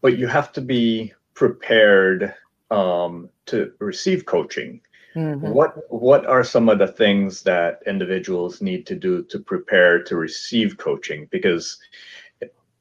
[0.00, 2.34] but you have to be prepared
[2.70, 4.80] um, to receive coaching.
[5.16, 5.50] Mm-hmm.
[5.50, 10.16] What what are some of the things that individuals need to do to prepare to
[10.16, 11.28] receive coaching?
[11.30, 11.78] Because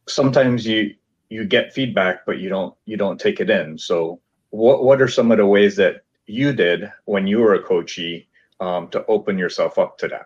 [0.08, 0.96] sometimes you
[1.30, 3.78] you get feedback, but you don't you don't take it in.
[3.78, 4.20] So
[4.50, 8.28] what what are some of the ways that you did when you were a coachee
[8.60, 10.26] um, to open yourself up to that?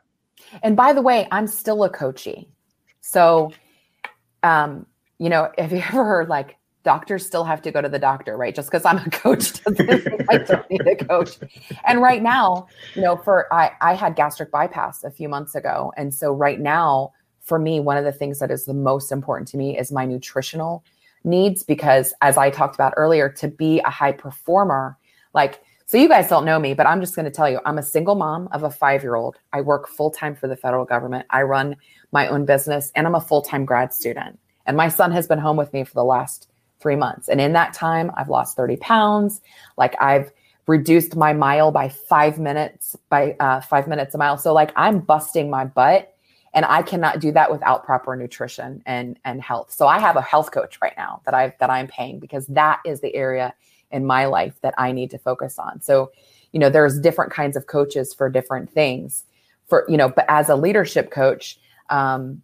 [0.64, 2.48] And by the way, I'm still a coachee.
[3.02, 3.52] So,
[4.44, 4.86] um,
[5.18, 6.57] you know, have you ever heard like
[6.88, 8.56] doctors still have to go to the doctor, right?
[8.56, 11.38] Just because I'm a coach doesn't I don't need a coach.
[11.86, 15.92] And right now, you know, for I I had gastric bypass a few months ago,
[15.98, 19.50] and so right now, for me, one of the things that is the most important
[19.50, 20.86] to me is my nutritional
[21.26, 24.98] needs because, as I talked about earlier, to be a high performer,
[25.34, 27.78] like so you guys don't know me, but I'm just going to tell you I'm
[27.78, 29.36] a single mom of a five year old.
[29.52, 31.26] I work full time for the federal government.
[31.32, 31.76] I run
[32.14, 34.40] my own business and I'm a full time grad student.
[34.66, 36.48] And my son has been home with me for the last
[36.80, 37.28] three months.
[37.28, 39.42] And in that time, I've lost 30 pounds.
[39.78, 40.32] Like I've
[40.68, 44.38] reduced my mile by five minutes, by uh, five minutes a mile.
[44.38, 46.14] So like I'm busting my butt
[46.54, 49.72] and I cannot do that without proper nutrition and, and health.
[49.72, 52.82] So I have a health coach right now that I that I'm paying because that
[52.86, 53.54] is the area
[53.92, 55.82] in my life that I need to focus on.
[55.82, 56.12] So,
[56.52, 59.24] you know, there's different kinds of coaches for different things.
[59.68, 61.60] For, you know, but as a leadership coach,
[61.90, 62.42] um,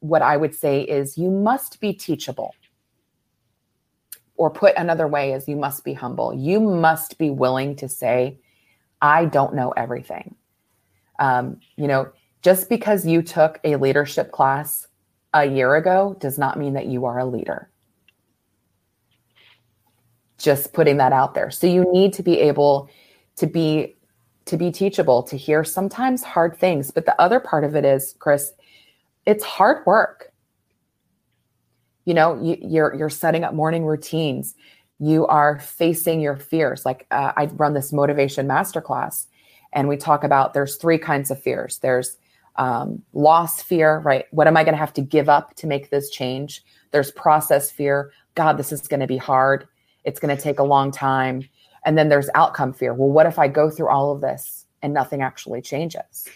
[0.00, 2.54] what I would say is you must be teachable.
[4.36, 6.34] Or put another way is you must be humble.
[6.34, 8.38] You must be willing to say,
[9.00, 10.34] I don't know everything.
[11.18, 12.10] Um, you know,
[12.42, 14.86] just because you took a leadership class
[15.32, 17.70] a year ago does not mean that you are a leader
[20.38, 22.88] just putting that out there so you need to be able
[23.36, 23.96] to be
[24.44, 28.14] to be teachable to hear sometimes hard things but the other part of it is
[28.18, 28.52] chris
[29.26, 30.32] it's hard work
[32.04, 34.54] you know you, you're you're setting up morning routines.
[34.98, 36.84] You are facing your fears.
[36.84, 39.26] Like uh, i run this motivation masterclass
[39.72, 41.78] and we talk about there's three kinds of fears.
[41.78, 42.16] There's
[42.56, 44.26] um, loss fear right?
[44.30, 46.62] What am i going to have to give up to make this change?
[46.92, 48.12] There's process fear.
[48.34, 49.66] God this is going to be hard.
[50.04, 51.48] It's going to take a long time.
[51.84, 52.94] And then there's outcome fear.
[52.94, 56.28] Well, what if I go through all of this and nothing actually changes?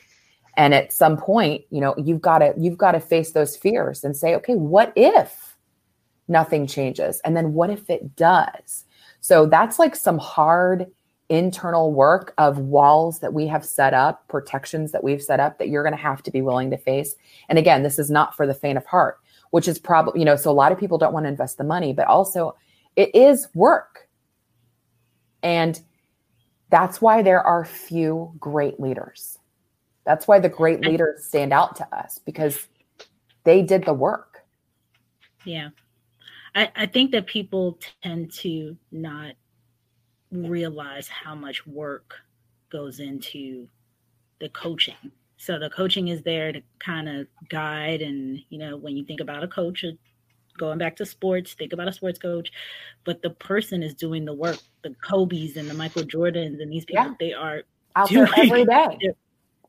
[0.57, 4.02] And at some point, you know, you've got to you've got to face those fears
[4.02, 5.47] and say, okay, what if
[6.28, 7.20] nothing changes?
[7.24, 8.84] And then what if it does?
[9.20, 10.86] So that's like some hard
[11.28, 15.68] internal work of walls that we have set up, protections that we've set up that
[15.68, 17.14] you're going to have to be willing to face.
[17.48, 19.18] And again, this is not for the faint of heart,
[19.50, 21.64] which is probably, you know, so a lot of people don't want to invest the
[21.64, 22.56] money, but also
[22.96, 24.08] it is work.
[25.42, 25.80] And
[26.70, 29.38] that's why there are few great leaders.
[30.04, 32.66] That's why the great leaders stand out to us because
[33.44, 34.44] they did the work.
[35.44, 35.68] Yeah.
[36.59, 39.35] I, I think that people tend to not
[40.33, 42.14] realize how much work
[42.68, 43.68] goes into
[44.40, 45.12] the coaching.
[45.37, 49.21] So the coaching is there to kind of guide and you know when you think
[49.21, 49.92] about a coach uh,
[50.59, 52.51] going back to sports, think about a sports coach,
[53.05, 54.59] but the person is doing the work.
[54.83, 57.14] The Kobe's and the Michael Jordans and these people, yeah.
[57.21, 57.62] they are
[57.94, 58.99] out doing, there every day.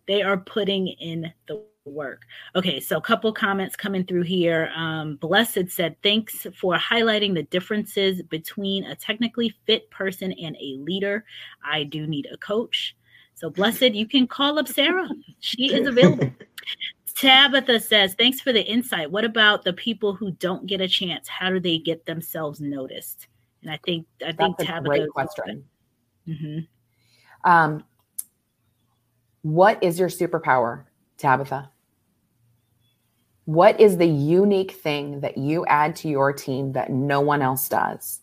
[0.07, 2.23] They are putting in the work.
[2.55, 4.71] Okay, so a couple comments coming through here.
[4.75, 10.77] Um, Blessed said, Thanks for highlighting the differences between a technically fit person and a
[10.79, 11.25] leader.
[11.63, 12.95] I do need a coach.
[13.35, 15.09] So, Blessed, you can call up Sarah.
[15.39, 16.31] She is available.
[17.15, 19.11] Tabitha says, thanks for the insight.
[19.11, 21.27] What about the people who don't get a chance?
[21.27, 23.27] How do they get themselves noticed?
[23.61, 25.65] And I think I think That's Tabitha great question.
[26.27, 27.49] Mm-hmm.
[27.49, 27.83] Um,
[29.41, 30.85] what is your superpower,
[31.19, 31.69] Tabitha?
[33.45, 37.67] What is the unique thing that you add to your team that no one else
[37.67, 38.21] does?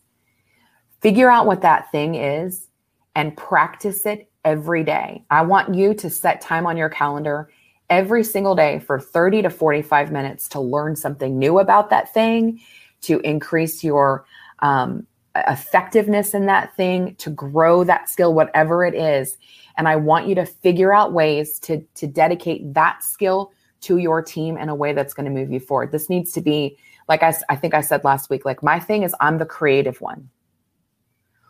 [1.01, 2.67] Figure out what that thing is
[3.15, 5.23] and practice it every day.
[5.29, 7.49] I want you to set time on your calendar
[7.89, 12.59] every single day for 30 to 45 minutes to learn something new about that thing,
[13.01, 14.25] to increase your
[14.59, 15.05] um,
[15.35, 19.37] effectiveness in that thing, to grow that skill, whatever it is.
[19.77, 24.21] And I want you to figure out ways to, to dedicate that skill to your
[24.21, 25.91] team in a way that's going to move you forward.
[25.91, 29.03] This needs to be, like I, I think I said last week, like my thing
[29.03, 30.29] is I'm the creative one.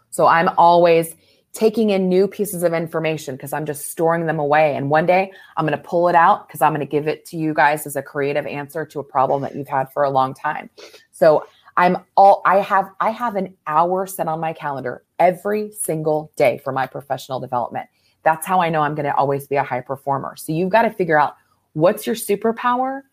[0.10, 1.16] So I'm always
[1.54, 4.76] taking in new pieces of information because I'm just storing them away.
[4.76, 7.26] And one day I'm going to pull it out because I'm going to give it
[7.28, 10.10] to you guys as a creative answer to a problem that you've had for a
[10.10, 10.70] long time.
[11.12, 11.46] So
[11.78, 16.60] I'm all I have I have an hour set on my calendar every single day
[16.64, 17.88] for my professional development.
[18.28, 20.36] That's how I know I'm going to always be a high performer.
[20.36, 21.38] So you've got to figure out
[21.72, 23.04] what's your superpower,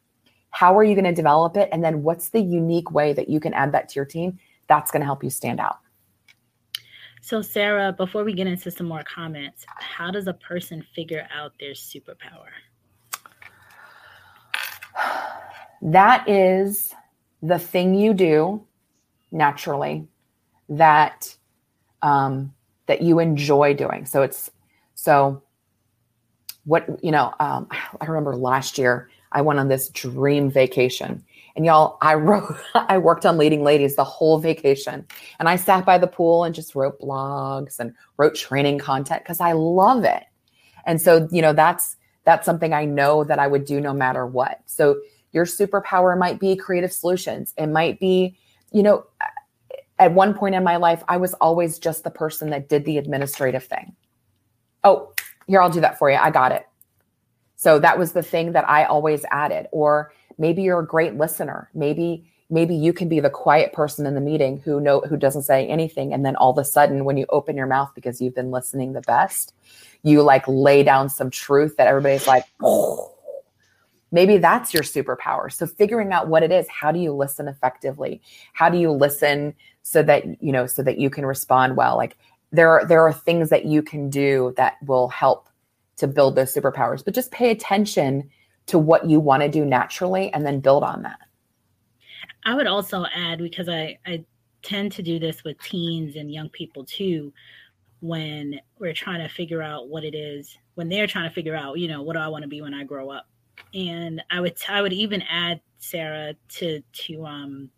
[0.50, 3.38] how are you going to develop it, and then what's the unique way that you
[3.38, 5.78] can add that to your team that's going to help you stand out.
[7.20, 11.52] So, Sarah, before we get into some more comments, how does a person figure out
[11.60, 12.50] their superpower?
[15.80, 16.92] That is
[17.40, 18.66] the thing you do
[19.30, 20.08] naturally
[20.68, 21.36] that
[22.02, 22.52] um,
[22.86, 24.06] that you enjoy doing.
[24.06, 24.50] So it's
[25.04, 25.42] so
[26.64, 27.34] what you know.
[27.40, 27.68] Um,
[28.00, 31.22] I remember last year I went on this dream vacation,
[31.56, 35.06] and y'all, I wrote, I worked on leading ladies the whole vacation,
[35.38, 39.40] and I sat by the pool and just wrote blogs and wrote training content because
[39.40, 40.24] I love it.
[40.86, 44.26] And so you know that's that's something I know that I would do no matter
[44.26, 44.62] what.
[44.64, 45.00] So
[45.32, 47.52] your superpower might be creative solutions.
[47.58, 48.38] It might be,
[48.72, 49.04] you know,
[49.98, 52.96] at one point in my life, I was always just the person that did the
[52.96, 53.94] administrative thing.
[54.84, 55.12] Oh,
[55.46, 56.16] here, I'll do that for you.
[56.16, 56.66] I got it.
[57.56, 59.66] So that was the thing that I always added.
[59.72, 61.70] Or maybe you're a great listener.
[61.74, 65.42] Maybe maybe you can be the quiet person in the meeting who know who doesn't
[65.42, 68.34] say anything and then all of a sudden when you open your mouth because you've
[68.34, 69.54] been listening the best
[70.02, 73.12] you like lay down some truth that everybody's like oh
[74.12, 78.20] maybe that's your superpower so figuring out what it is how do you listen effectively
[78.52, 82.16] how do you listen so that you know so that you can respond well like
[82.54, 85.48] there are there are things that you can do that will help
[85.96, 88.28] to build those superpowers but just pay attention
[88.66, 91.18] to what you want to do naturally and then build on that.
[92.44, 94.24] I would also add because i i
[94.62, 97.32] tend to do this with teens and young people too
[98.00, 101.78] when we're trying to figure out what it is when they're trying to figure out
[101.78, 103.26] you know what do i want to be when i grow up?
[103.74, 107.70] And I would I would even add Sarah to to um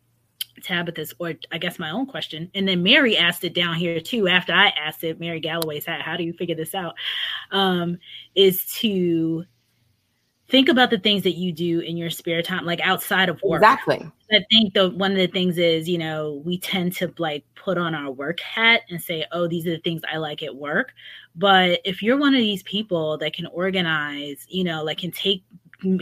[0.63, 4.29] Tabitha's or I guess my own question, and then Mary asked it down here too.
[4.29, 6.95] After I asked it, Mary Galloway said, "How do you figure this out?"
[7.51, 7.99] Um,
[8.35, 9.45] is to
[10.49, 13.63] think about the things that you do in your spare time, like outside of work.
[13.63, 14.11] Exactly.
[14.31, 17.79] I think the one of the things is, you know, we tend to like put
[17.79, 20.93] on our work hat and say, "Oh, these are the things I like at work."
[21.35, 25.45] But if you're one of these people that can organize, you know, like can take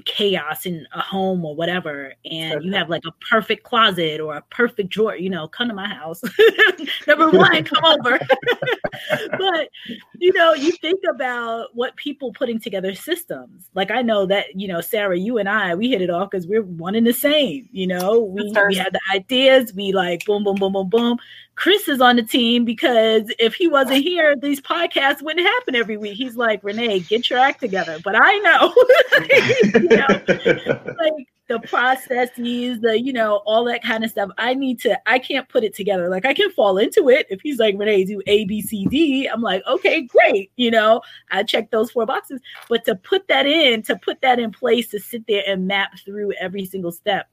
[0.05, 2.67] chaos in a home or whatever and okay.
[2.67, 5.89] you have like a perfect closet or a perfect drawer you know come to my
[5.89, 6.23] house.
[7.07, 8.19] Number one come over.
[9.37, 9.71] But
[10.19, 13.69] you know you think about what people putting together systems.
[13.75, 16.47] Like i know that you know sarah you and i we hit it off because
[16.47, 18.21] we're one and the same you know?
[18.21, 21.19] We, we had the ideas we like boom boom boom boom boom
[21.57, 25.97] Chris is on the team because if he wasn't here, these podcasts wouldn't happen every
[25.97, 26.15] week.
[26.15, 27.99] He's like, Renee, get your act together.
[28.03, 28.75] But I know,
[29.97, 34.31] know like the processes, the, you know, all that kind of stuff.
[34.39, 36.09] I need to, I can't put it together.
[36.09, 37.27] Like I can fall into it.
[37.31, 40.51] If he's like, Renee, do A, B, C, D, I'm like, okay, great.
[40.57, 42.41] You know, I check those four boxes.
[42.69, 45.99] But to put that in, to put that in place, to sit there and map
[46.05, 47.29] through every single step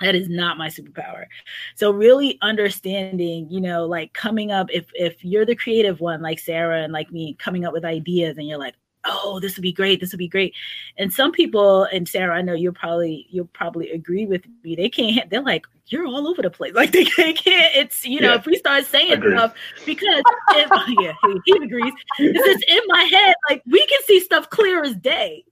[0.00, 1.26] that is not my superpower.
[1.74, 6.38] So really understanding you know like coming up if if you're the creative one like
[6.38, 8.74] sarah and like me coming up with ideas and you're like
[9.04, 10.54] oh this would be great this would be great.
[10.98, 14.88] And some people and sarah i know you'll probably you'll probably agree with me they
[14.88, 16.72] can't they're like you're all over the place.
[16.76, 18.38] Like they can't, it's you know yeah.
[18.38, 19.38] if we start saying Agreed.
[19.38, 19.54] stuff
[19.86, 20.70] because if,
[21.00, 21.92] yeah he, he agrees.
[22.18, 25.44] It's just in my head like we can see stuff clear as day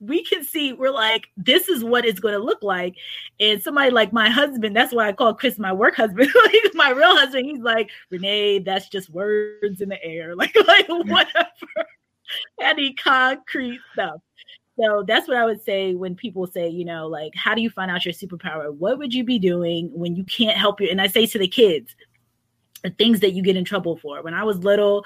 [0.00, 2.96] we can see we're like this is what it's going to look like.
[3.38, 6.90] And somebody like my husband that's why i call chris my work husband like my
[6.90, 10.34] real husband he's like renee that's just words in the air.
[10.40, 11.86] Like like whatever.
[12.62, 14.20] Any concrete stuff.
[14.78, 17.68] So that's what i would say when people say you know like how do you
[17.68, 18.74] find out your superpower?
[18.74, 21.48] What would you be doing when you can't help you and i say to the
[21.48, 21.94] kids
[22.82, 24.22] the things that you get in trouble for.
[24.22, 25.04] When i was little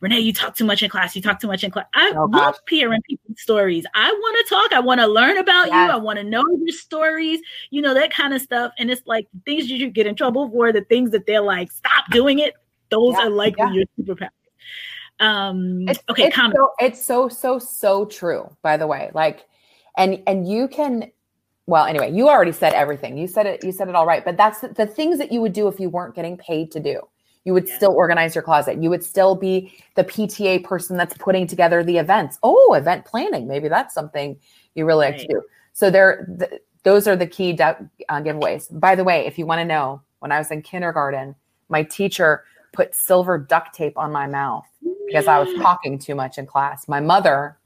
[0.00, 1.16] Renee, you talk too much in class.
[1.16, 1.86] You talk too much in class.
[1.94, 3.84] I oh, love hearing people's stories.
[3.94, 4.72] I want to talk.
[4.72, 5.74] I want to learn about yes.
[5.74, 5.94] you.
[5.94, 7.40] I want to know your stories,
[7.70, 8.72] you know, that kind of stuff.
[8.78, 12.04] And it's like things you get in trouble for, the things that they're like, stop
[12.10, 12.54] doing it.
[12.90, 13.72] Those yeah, are likely yeah.
[13.72, 14.30] your superpowers.
[15.20, 19.10] Um, it's, okay, it's so, it's so, so, so true, by the way.
[19.14, 19.46] Like,
[19.96, 21.10] and, and you can,
[21.66, 23.18] well, anyway, you already said everything.
[23.18, 24.24] You said it, you said it all right.
[24.24, 26.80] But that's the, the things that you would do if you weren't getting paid to
[26.80, 27.02] do
[27.48, 27.76] you would yeah.
[27.76, 28.82] still organize your closet.
[28.82, 32.38] You would still be the PTA person that's putting together the events.
[32.42, 33.48] Oh, event planning.
[33.48, 34.38] Maybe that's something
[34.74, 35.12] you really right.
[35.18, 35.42] like to do.
[35.72, 37.74] So there, th- those are the key uh,
[38.10, 38.68] giveaways.
[38.78, 41.36] By the way, if you want to know, when I was in kindergarten,
[41.70, 42.44] my teacher
[42.74, 44.66] put silver duct tape on my mouth
[45.06, 46.86] because I was talking too much in class.
[46.86, 47.56] My mother,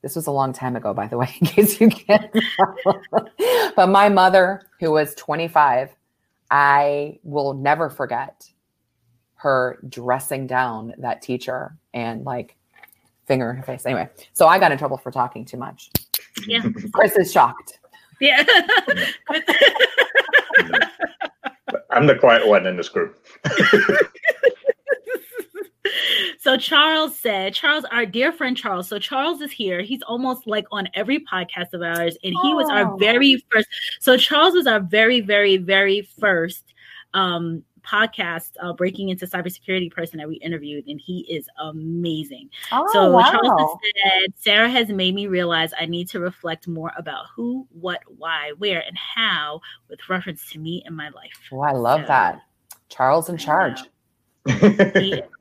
[0.00, 2.34] this was a long time ago, by the way, in case you can't.
[3.76, 5.90] but my mother, who was 25,
[6.50, 8.50] I will never forget
[9.36, 12.56] her dressing down that teacher and like
[13.26, 13.86] finger in her face.
[13.86, 15.90] Anyway, so I got in trouble for talking too much.
[16.46, 16.62] Yeah.
[16.92, 17.78] Chris is shocked.
[18.20, 18.44] Yeah.
[21.90, 23.24] I'm the quiet one in this group.
[26.38, 28.88] So Charles said, Charles, our dear friend Charles.
[28.88, 29.82] So Charles is here.
[29.82, 33.68] He's almost like on every podcast of ours, and he was our very first.
[34.00, 36.64] So Charles was our very, very, very first
[37.12, 42.88] um podcast uh, breaking into cybersecurity person that we interviewed and he is amazing oh,
[42.92, 43.30] so wow.
[43.30, 48.00] charles said sarah has made me realize i need to reflect more about who what
[48.18, 52.06] why where and how with reference to me and my life oh i love so,
[52.06, 52.42] that
[52.88, 53.80] charles in charge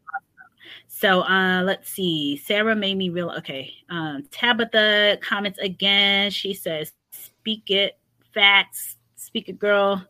[0.99, 6.91] so uh let's see sarah made me real okay um tabitha comments again she says
[7.11, 7.97] speak it
[8.33, 10.05] facts speak it girl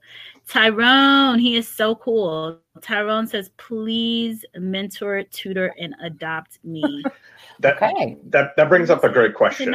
[0.49, 2.57] Tyrone, he is so cool.
[2.81, 7.03] Tyrone says, please mentor, tutor, and adopt me.
[7.59, 8.17] that, okay.
[8.29, 9.71] that that brings up a great question.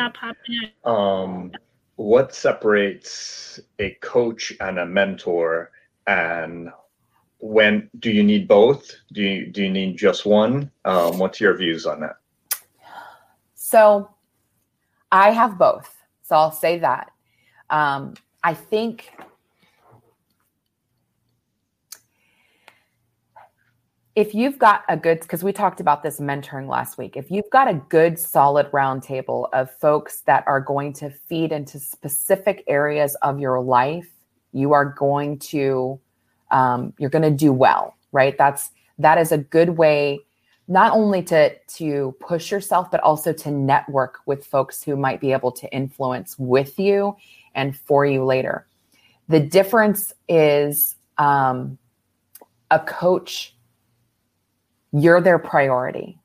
[0.85, 1.53] Um,
[1.95, 5.71] what separates a coach and a mentor
[6.09, 6.71] and
[7.45, 8.91] when do you need both?
[9.13, 10.71] Do you do you need just one?
[10.87, 12.17] Um, what's your views on that?
[13.55, 14.09] So
[15.13, 15.95] I have both.
[16.23, 17.11] So I'll say that.
[17.69, 19.13] Um, I think
[24.17, 27.51] if you've got a good because we talked about this mentoring last week if you've
[27.51, 33.17] got a good solid roundtable of folks that are going to feed into specific areas
[33.17, 34.09] of your life
[34.53, 36.01] you are going to
[36.51, 38.39] um, you're going to do well right?
[38.39, 40.21] That's that is a good way
[40.67, 45.33] not only to to push yourself but also to network with folks who might be
[45.33, 47.15] able to influence with you
[47.55, 48.67] and for you later.
[49.29, 51.77] The difference is um,
[52.71, 53.55] a coach
[54.93, 56.19] you're their priority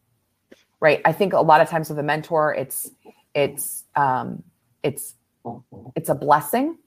[0.82, 1.02] right?
[1.04, 2.90] I think a lot of times with a mentor it's
[3.34, 4.44] it's um
[4.84, 5.16] it's
[5.96, 6.78] it's a blessing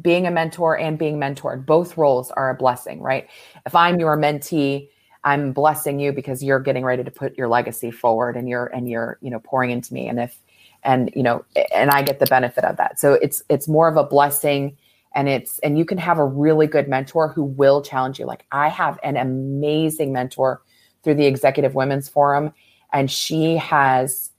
[0.00, 1.66] being a mentor and being mentored.
[1.66, 3.28] Both roles are a blessing right?
[3.66, 4.88] If i'm your mentee
[5.24, 8.88] i'm blessing you because you're getting ready to put your legacy forward and you're and
[8.88, 10.08] you're you know pouring into me.
[10.08, 10.40] And if
[10.84, 11.44] and you know
[11.74, 13.00] and i get the benefit of that.
[13.00, 14.76] So it's it's more of a blessing
[15.14, 18.26] and it's and you can have a really good mentor who will challenge you.
[18.26, 20.62] Like i have an amazing mentor
[21.02, 22.52] through the Executive Women's Forum.
[22.92, 24.30] And she has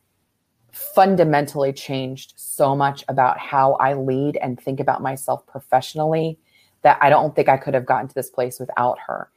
[0.80, 6.40] fundamentally changed so much about how I lead and think about myself professionally
[6.82, 9.30] that I don't think I could have gotten to this place without her.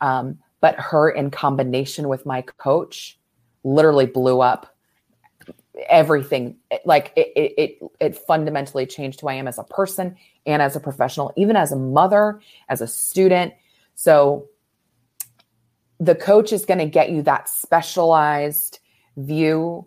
[0.00, 3.18] Um, but her in combination with my coach
[3.64, 4.74] literally blew up
[5.88, 10.60] everything like it, it, it it fundamentally changed who i am as a person and
[10.60, 13.54] as a professional even as a mother as a student
[13.94, 14.46] so
[15.98, 18.80] the coach is going to get you that specialized
[19.16, 19.86] view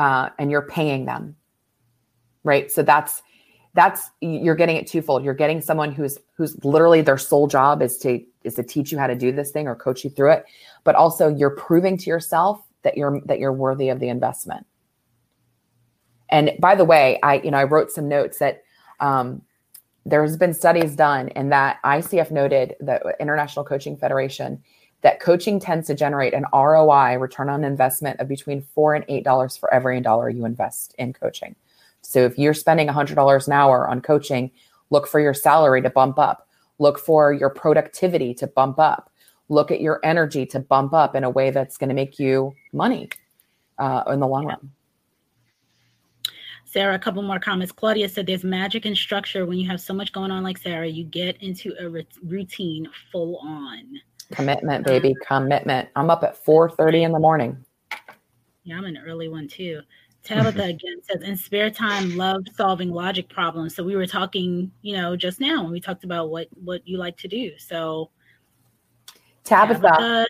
[0.00, 1.36] uh, and you're paying them
[2.44, 2.70] right?
[2.70, 3.22] So that's
[3.74, 5.24] that's you're getting it twofold.
[5.24, 8.98] You're getting someone who's who's literally their sole job is to is to teach you
[8.98, 10.44] how to do this thing or coach you through it
[10.84, 14.66] but also you're proving to yourself that you're that you're worthy of the investment.
[16.30, 18.62] And by the way i you know i wrote some notes that
[19.00, 19.42] um,
[20.06, 24.62] there's been studies done and that icf noted the international coaching federation
[25.02, 29.24] that coaching tends to generate an ROI, return on investment, of between four and eight
[29.24, 31.54] dollars for every dollar you invest in coaching.
[32.02, 34.50] So if you're spending $100 an hour on coaching,
[34.90, 36.48] look for your salary to bump up.
[36.78, 39.12] Look for your productivity to bump up.
[39.48, 42.54] Look at your energy to bump up in a way that's going to make you
[42.72, 43.10] money
[43.78, 44.70] uh, in the long run.
[46.64, 47.72] Sarah, a couple more comments.
[47.72, 50.86] Claudia said there's magic and structure when you have so much going on like Sarah.
[50.86, 54.00] You get into a routine full on.
[54.32, 55.88] Commitment, baby, commitment.
[55.96, 57.64] I'm up at 4:30 in the morning.
[58.64, 59.80] Yeah, I'm an early one too.
[60.22, 63.74] Tabitha again says, in spare time, love solving logic problems.
[63.74, 66.98] So we were talking, you know, just now when we talked about what what you
[66.98, 67.52] like to do.
[67.58, 68.10] So
[69.44, 70.26] Tabitha, Tabitha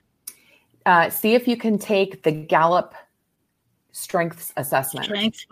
[0.86, 2.94] uh, see if you can take the Gallup
[3.92, 5.07] strengths assessment.
[5.07, 5.46] Strengths.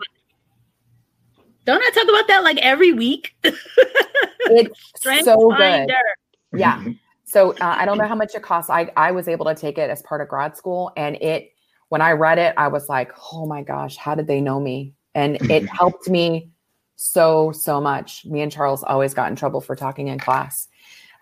[1.65, 3.35] Don't I talk about that like every week?
[3.43, 5.91] it's so good.
[6.53, 6.83] Yeah.
[7.29, 8.71] So uh, I don't know how much it costs.
[8.71, 11.53] I I was able to take it as part of grad school, and it
[11.89, 14.95] when I read it, I was like, oh my gosh, how did they know me?
[15.13, 16.49] And it helped me
[16.95, 18.25] so so much.
[18.25, 20.67] Me and Charles always got in trouble for talking in class.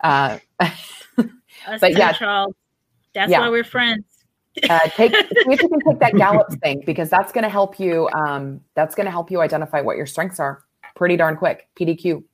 [0.02, 2.54] Uh, but yeah, Charles,
[3.12, 3.40] that's yeah.
[3.40, 4.04] why we're friends.
[4.70, 7.78] uh, take see if you can take that Gallup thing because that's going to help
[7.78, 8.08] you.
[8.14, 10.64] Um, that's going to help you identify what your strengths are
[10.96, 11.68] pretty darn quick.
[11.78, 12.24] PDQ.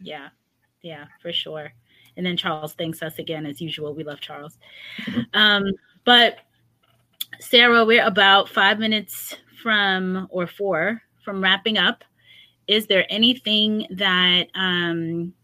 [0.00, 0.28] Yeah,
[0.80, 1.72] yeah, for sure.
[2.16, 3.94] And then Charles thanks us again as usual.
[3.94, 4.58] We love Charles.
[5.02, 5.20] Mm-hmm.
[5.34, 5.64] Um,
[6.04, 6.38] but
[7.40, 12.04] Sarah, we're about five minutes from or four from wrapping up.
[12.66, 15.34] Is there anything that um,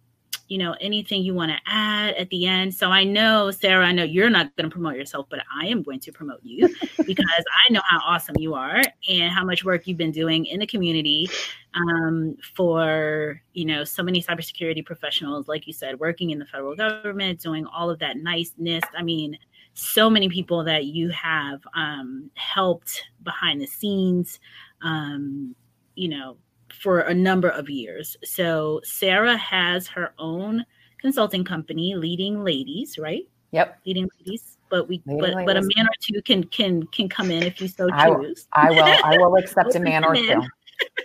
[0.51, 2.75] you know, anything you want to add at the end.
[2.75, 5.81] So I know, Sarah, I know you're not going to promote yourself, but I am
[5.81, 6.67] going to promote you
[7.07, 10.59] because I know how awesome you are and how much work you've been doing in
[10.59, 11.31] the community
[11.75, 16.75] um, for, you know, so many cybersecurity professionals, like you said, working in the federal
[16.75, 18.83] government, doing all of that niceness.
[18.99, 19.39] I mean,
[19.75, 24.41] so many people that you have um, helped behind the scenes,
[24.83, 25.55] um,
[25.95, 26.39] you know,
[26.73, 28.17] for a number of years.
[28.25, 30.65] So Sarah has her own
[31.01, 33.29] consulting company, Leading Ladies, right?
[33.53, 33.79] Yep.
[33.87, 34.57] Leading Ladies.
[34.69, 37.67] But we, but, but a man or two can can can come in if you
[37.67, 38.47] so choose.
[38.53, 39.05] I, I will.
[39.05, 40.43] I will accept a man or two.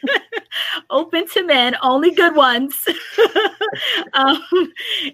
[0.89, 2.87] open to men, only good ones.
[4.13, 4.41] um,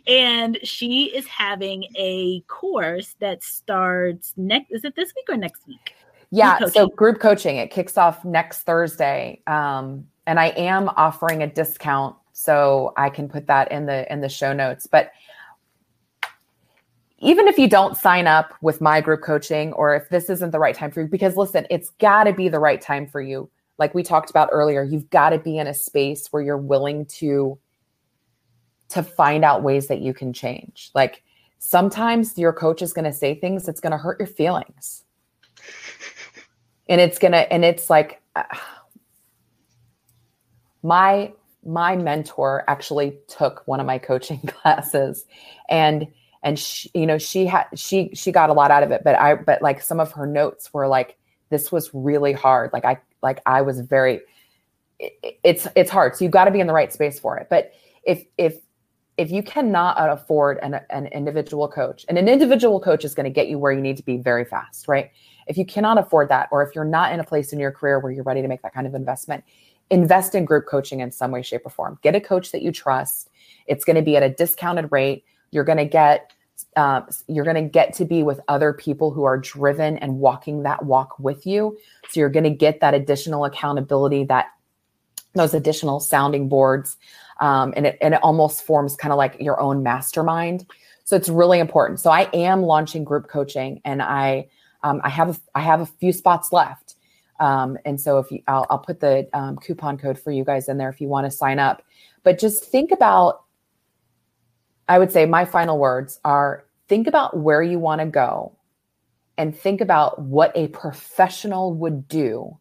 [0.07, 4.71] and she is having a course that starts next.
[4.71, 5.95] Is it this week or next week?
[6.33, 11.47] Yeah, so group coaching it kicks off next Thursday, um, and I am offering a
[11.47, 14.87] discount, so I can put that in the in the show notes.
[14.87, 15.11] But
[17.17, 20.57] even if you don't sign up with my group coaching, or if this isn't the
[20.57, 23.49] right time for you, because listen, it's got to be the right time for you.
[23.77, 27.07] Like we talked about earlier you've got to be in a space where you're willing
[27.07, 27.59] to
[28.87, 30.91] to find out ways that you can change.
[30.95, 31.23] Like
[31.59, 35.03] sometimes your coach is going to say things that's going to hurt your feelings.
[36.89, 38.43] And it's going to and it's like uh,
[40.83, 41.31] my
[41.63, 45.25] my mentor actually took one of my coaching classes
[45.69, 46.07] and
[46.43, 49.15] and she, you know she had she she got a lot out of it but
[49.19, 51.17] i but like some of her notes were like
[51.49, 54.21] this was really hard like i like I was very
[54.99, 56.15] it, it's it's hard.
[56.15, 57.47] So you've got to be in the right space for it.
[57.49, 57.73] But
[58.03, 58.57] if if
[59.17, 63.29] if you cannot afford an, an individual coach, and an individual coach is going to
[63.29, 65.11] get you where you need to be very fast, right?
[65.47, 67.99] If you cannot afford that, or if you're not in a place in your career
[67.99, 69.43] where you're ready to make that kind of investment,
[69.91, 71.99] invest in group coaching in some way, shape, or form.
[72.01, 73.29] Get a coach that you trust.
[73.67, 75.23] It's going to be at a discounted rate.
[75.51, 76.31] You're going to get
[76.75, 80.63] uh, you're going to get to be with other people who are driven and walking
[80.63, 81.77] that walk with you.
[82.09, 84.47] So you're going to get that additional accountability, that
[85.33, 86.97] those additional sounding boards,
[87.39, 90.65] um, and it and it almost forms kind of like your own mastermind.
[91.03, 91.99] So it's really important.
[91.99, 94.47] So I am launching group coaching, and I
[94.83, 96.80] um, I have I have a few spots left.
[97.41, 100.69] Um, and so if you, I'll, I'll put the um, coupon code for you guys
[100.69, 101.83] in there if you want to sign up.
[102.23, 103.43] But just think about
[104.87, 108.57] I would say my final words are think about where you want to go
[109.37, 112.59] and think about what a professional would do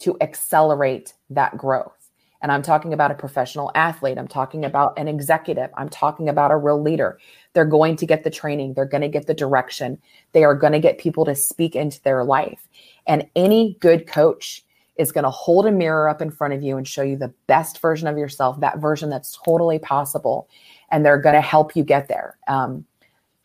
[0.00, 1.95] to accelerate that growth.
[2.42, 4.18] And I'm talking about a professional athlete.
[4.18, 5.70] I'm talking about an executive.
[5.76, 7.18] I'm talking about a real leader.
[7.52, 9.98] They're going to get the training, they're going to get the direction,
[10.32, 12.68] they are going to get people to speak into their life.
[13.06, 14.62] And any good coach
[14.96, 17.32] is going to hold a mirror up in front of you and show you the
[17.46, 20.48] best version of yourself, that version that's totally possible
[20.90, 22.38] and they're going to help you get there.
[22.48, 22.84] Um,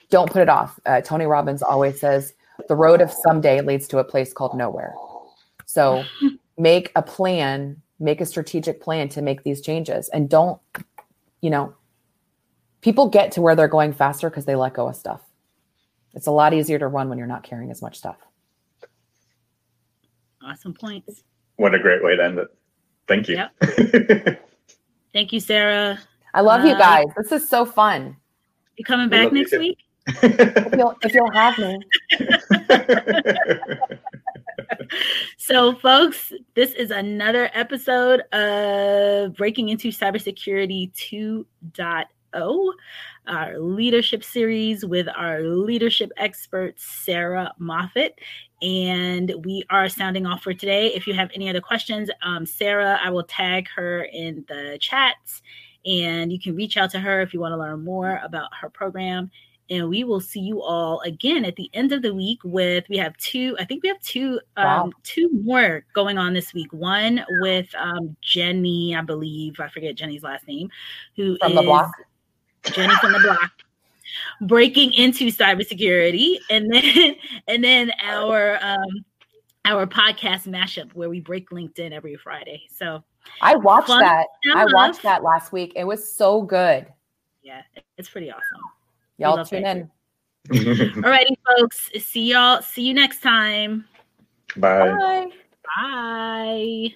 [0.09, 0.79] don't put it off.
[0.85, 2.33] Uh, Tony Robbins always says
[2.67, 4.93] the road of someday leads to a place called nowhere.
[5.65, 6.03] So
[6.57, 10.59] make a plan, make a strategic plan to make these changes, and don't,
[11.41, 11.73] you know,
[12.81, 15.21] people get to where they're going faster because they let go of stuff.
[16.13, 18.17] It's a lot easier to run when you're not carrying as much stuff.
[20.43, 21.23] Awesome points.
[21.55, 22.47] What a great way to end it.
[23.07, 23.35] Thank you.
[23.35, 24.47] Yep.
[25.13, 25.99] Thank you, Sarah.
[26.33, 27.05] I love uh, you guys.
[27.17, 28.15] This is so fun.
[28.77, 29.77] You coming back next week?
[30.07, 31.79] if, you'll, if you'll have me.
[35.37, 42.73] so, folks, this is another episode of Breaking Into Cybersecurity 2.0,
[43.27, 48.19] our leadership series with our leadership expert, Sarah Moffat.
[48.61, 50.93] And we are sounding off for today.
[50.93, 55.41] If you have any other questions, um, Sarah, I will tag her in the chats
[55.85, 58.69] and you can reach out to her if you want to learn more about her
[58.69, 59.31] program.
[59.71, 62.97] And we will see you all again at the end of the week with we
[62.97, 64.91] have two, I think we have two um wow.
[65.03, 66.71] two more going on this week.
[66.71, 70.69] One with um Jenny, I believe, I forget Jenny's last name,
[71.15, 71.91] who from the block.
[72.63, 73.51] Jenny from the block
[74.41, 77.15] breaking into cybersecurity and then
[77.47, 79.05] and then our um
[79.65, 82.63] our podcast mashup where we break LinkedIn every Friday.
[82.71, 83.03] So
[83.41, 84.27] I watched that.
[84.55, 85.73] I watched that last week.
[85.75, 86.87] It was so good.
[87.43, 87.61] Yeah,
[87.97, 88.61] it's pretty awesome.
[89.17, 89.91] Y'all tune in.
[91.03, 91.91] All righty, folks.
[91.99, 92.61] See y'all.
[92.61, 93.85] See you next time.
[94.57, 94.89] Bye.
[94.89, 95.27] Bye.
[95.75, 96.95] Bye.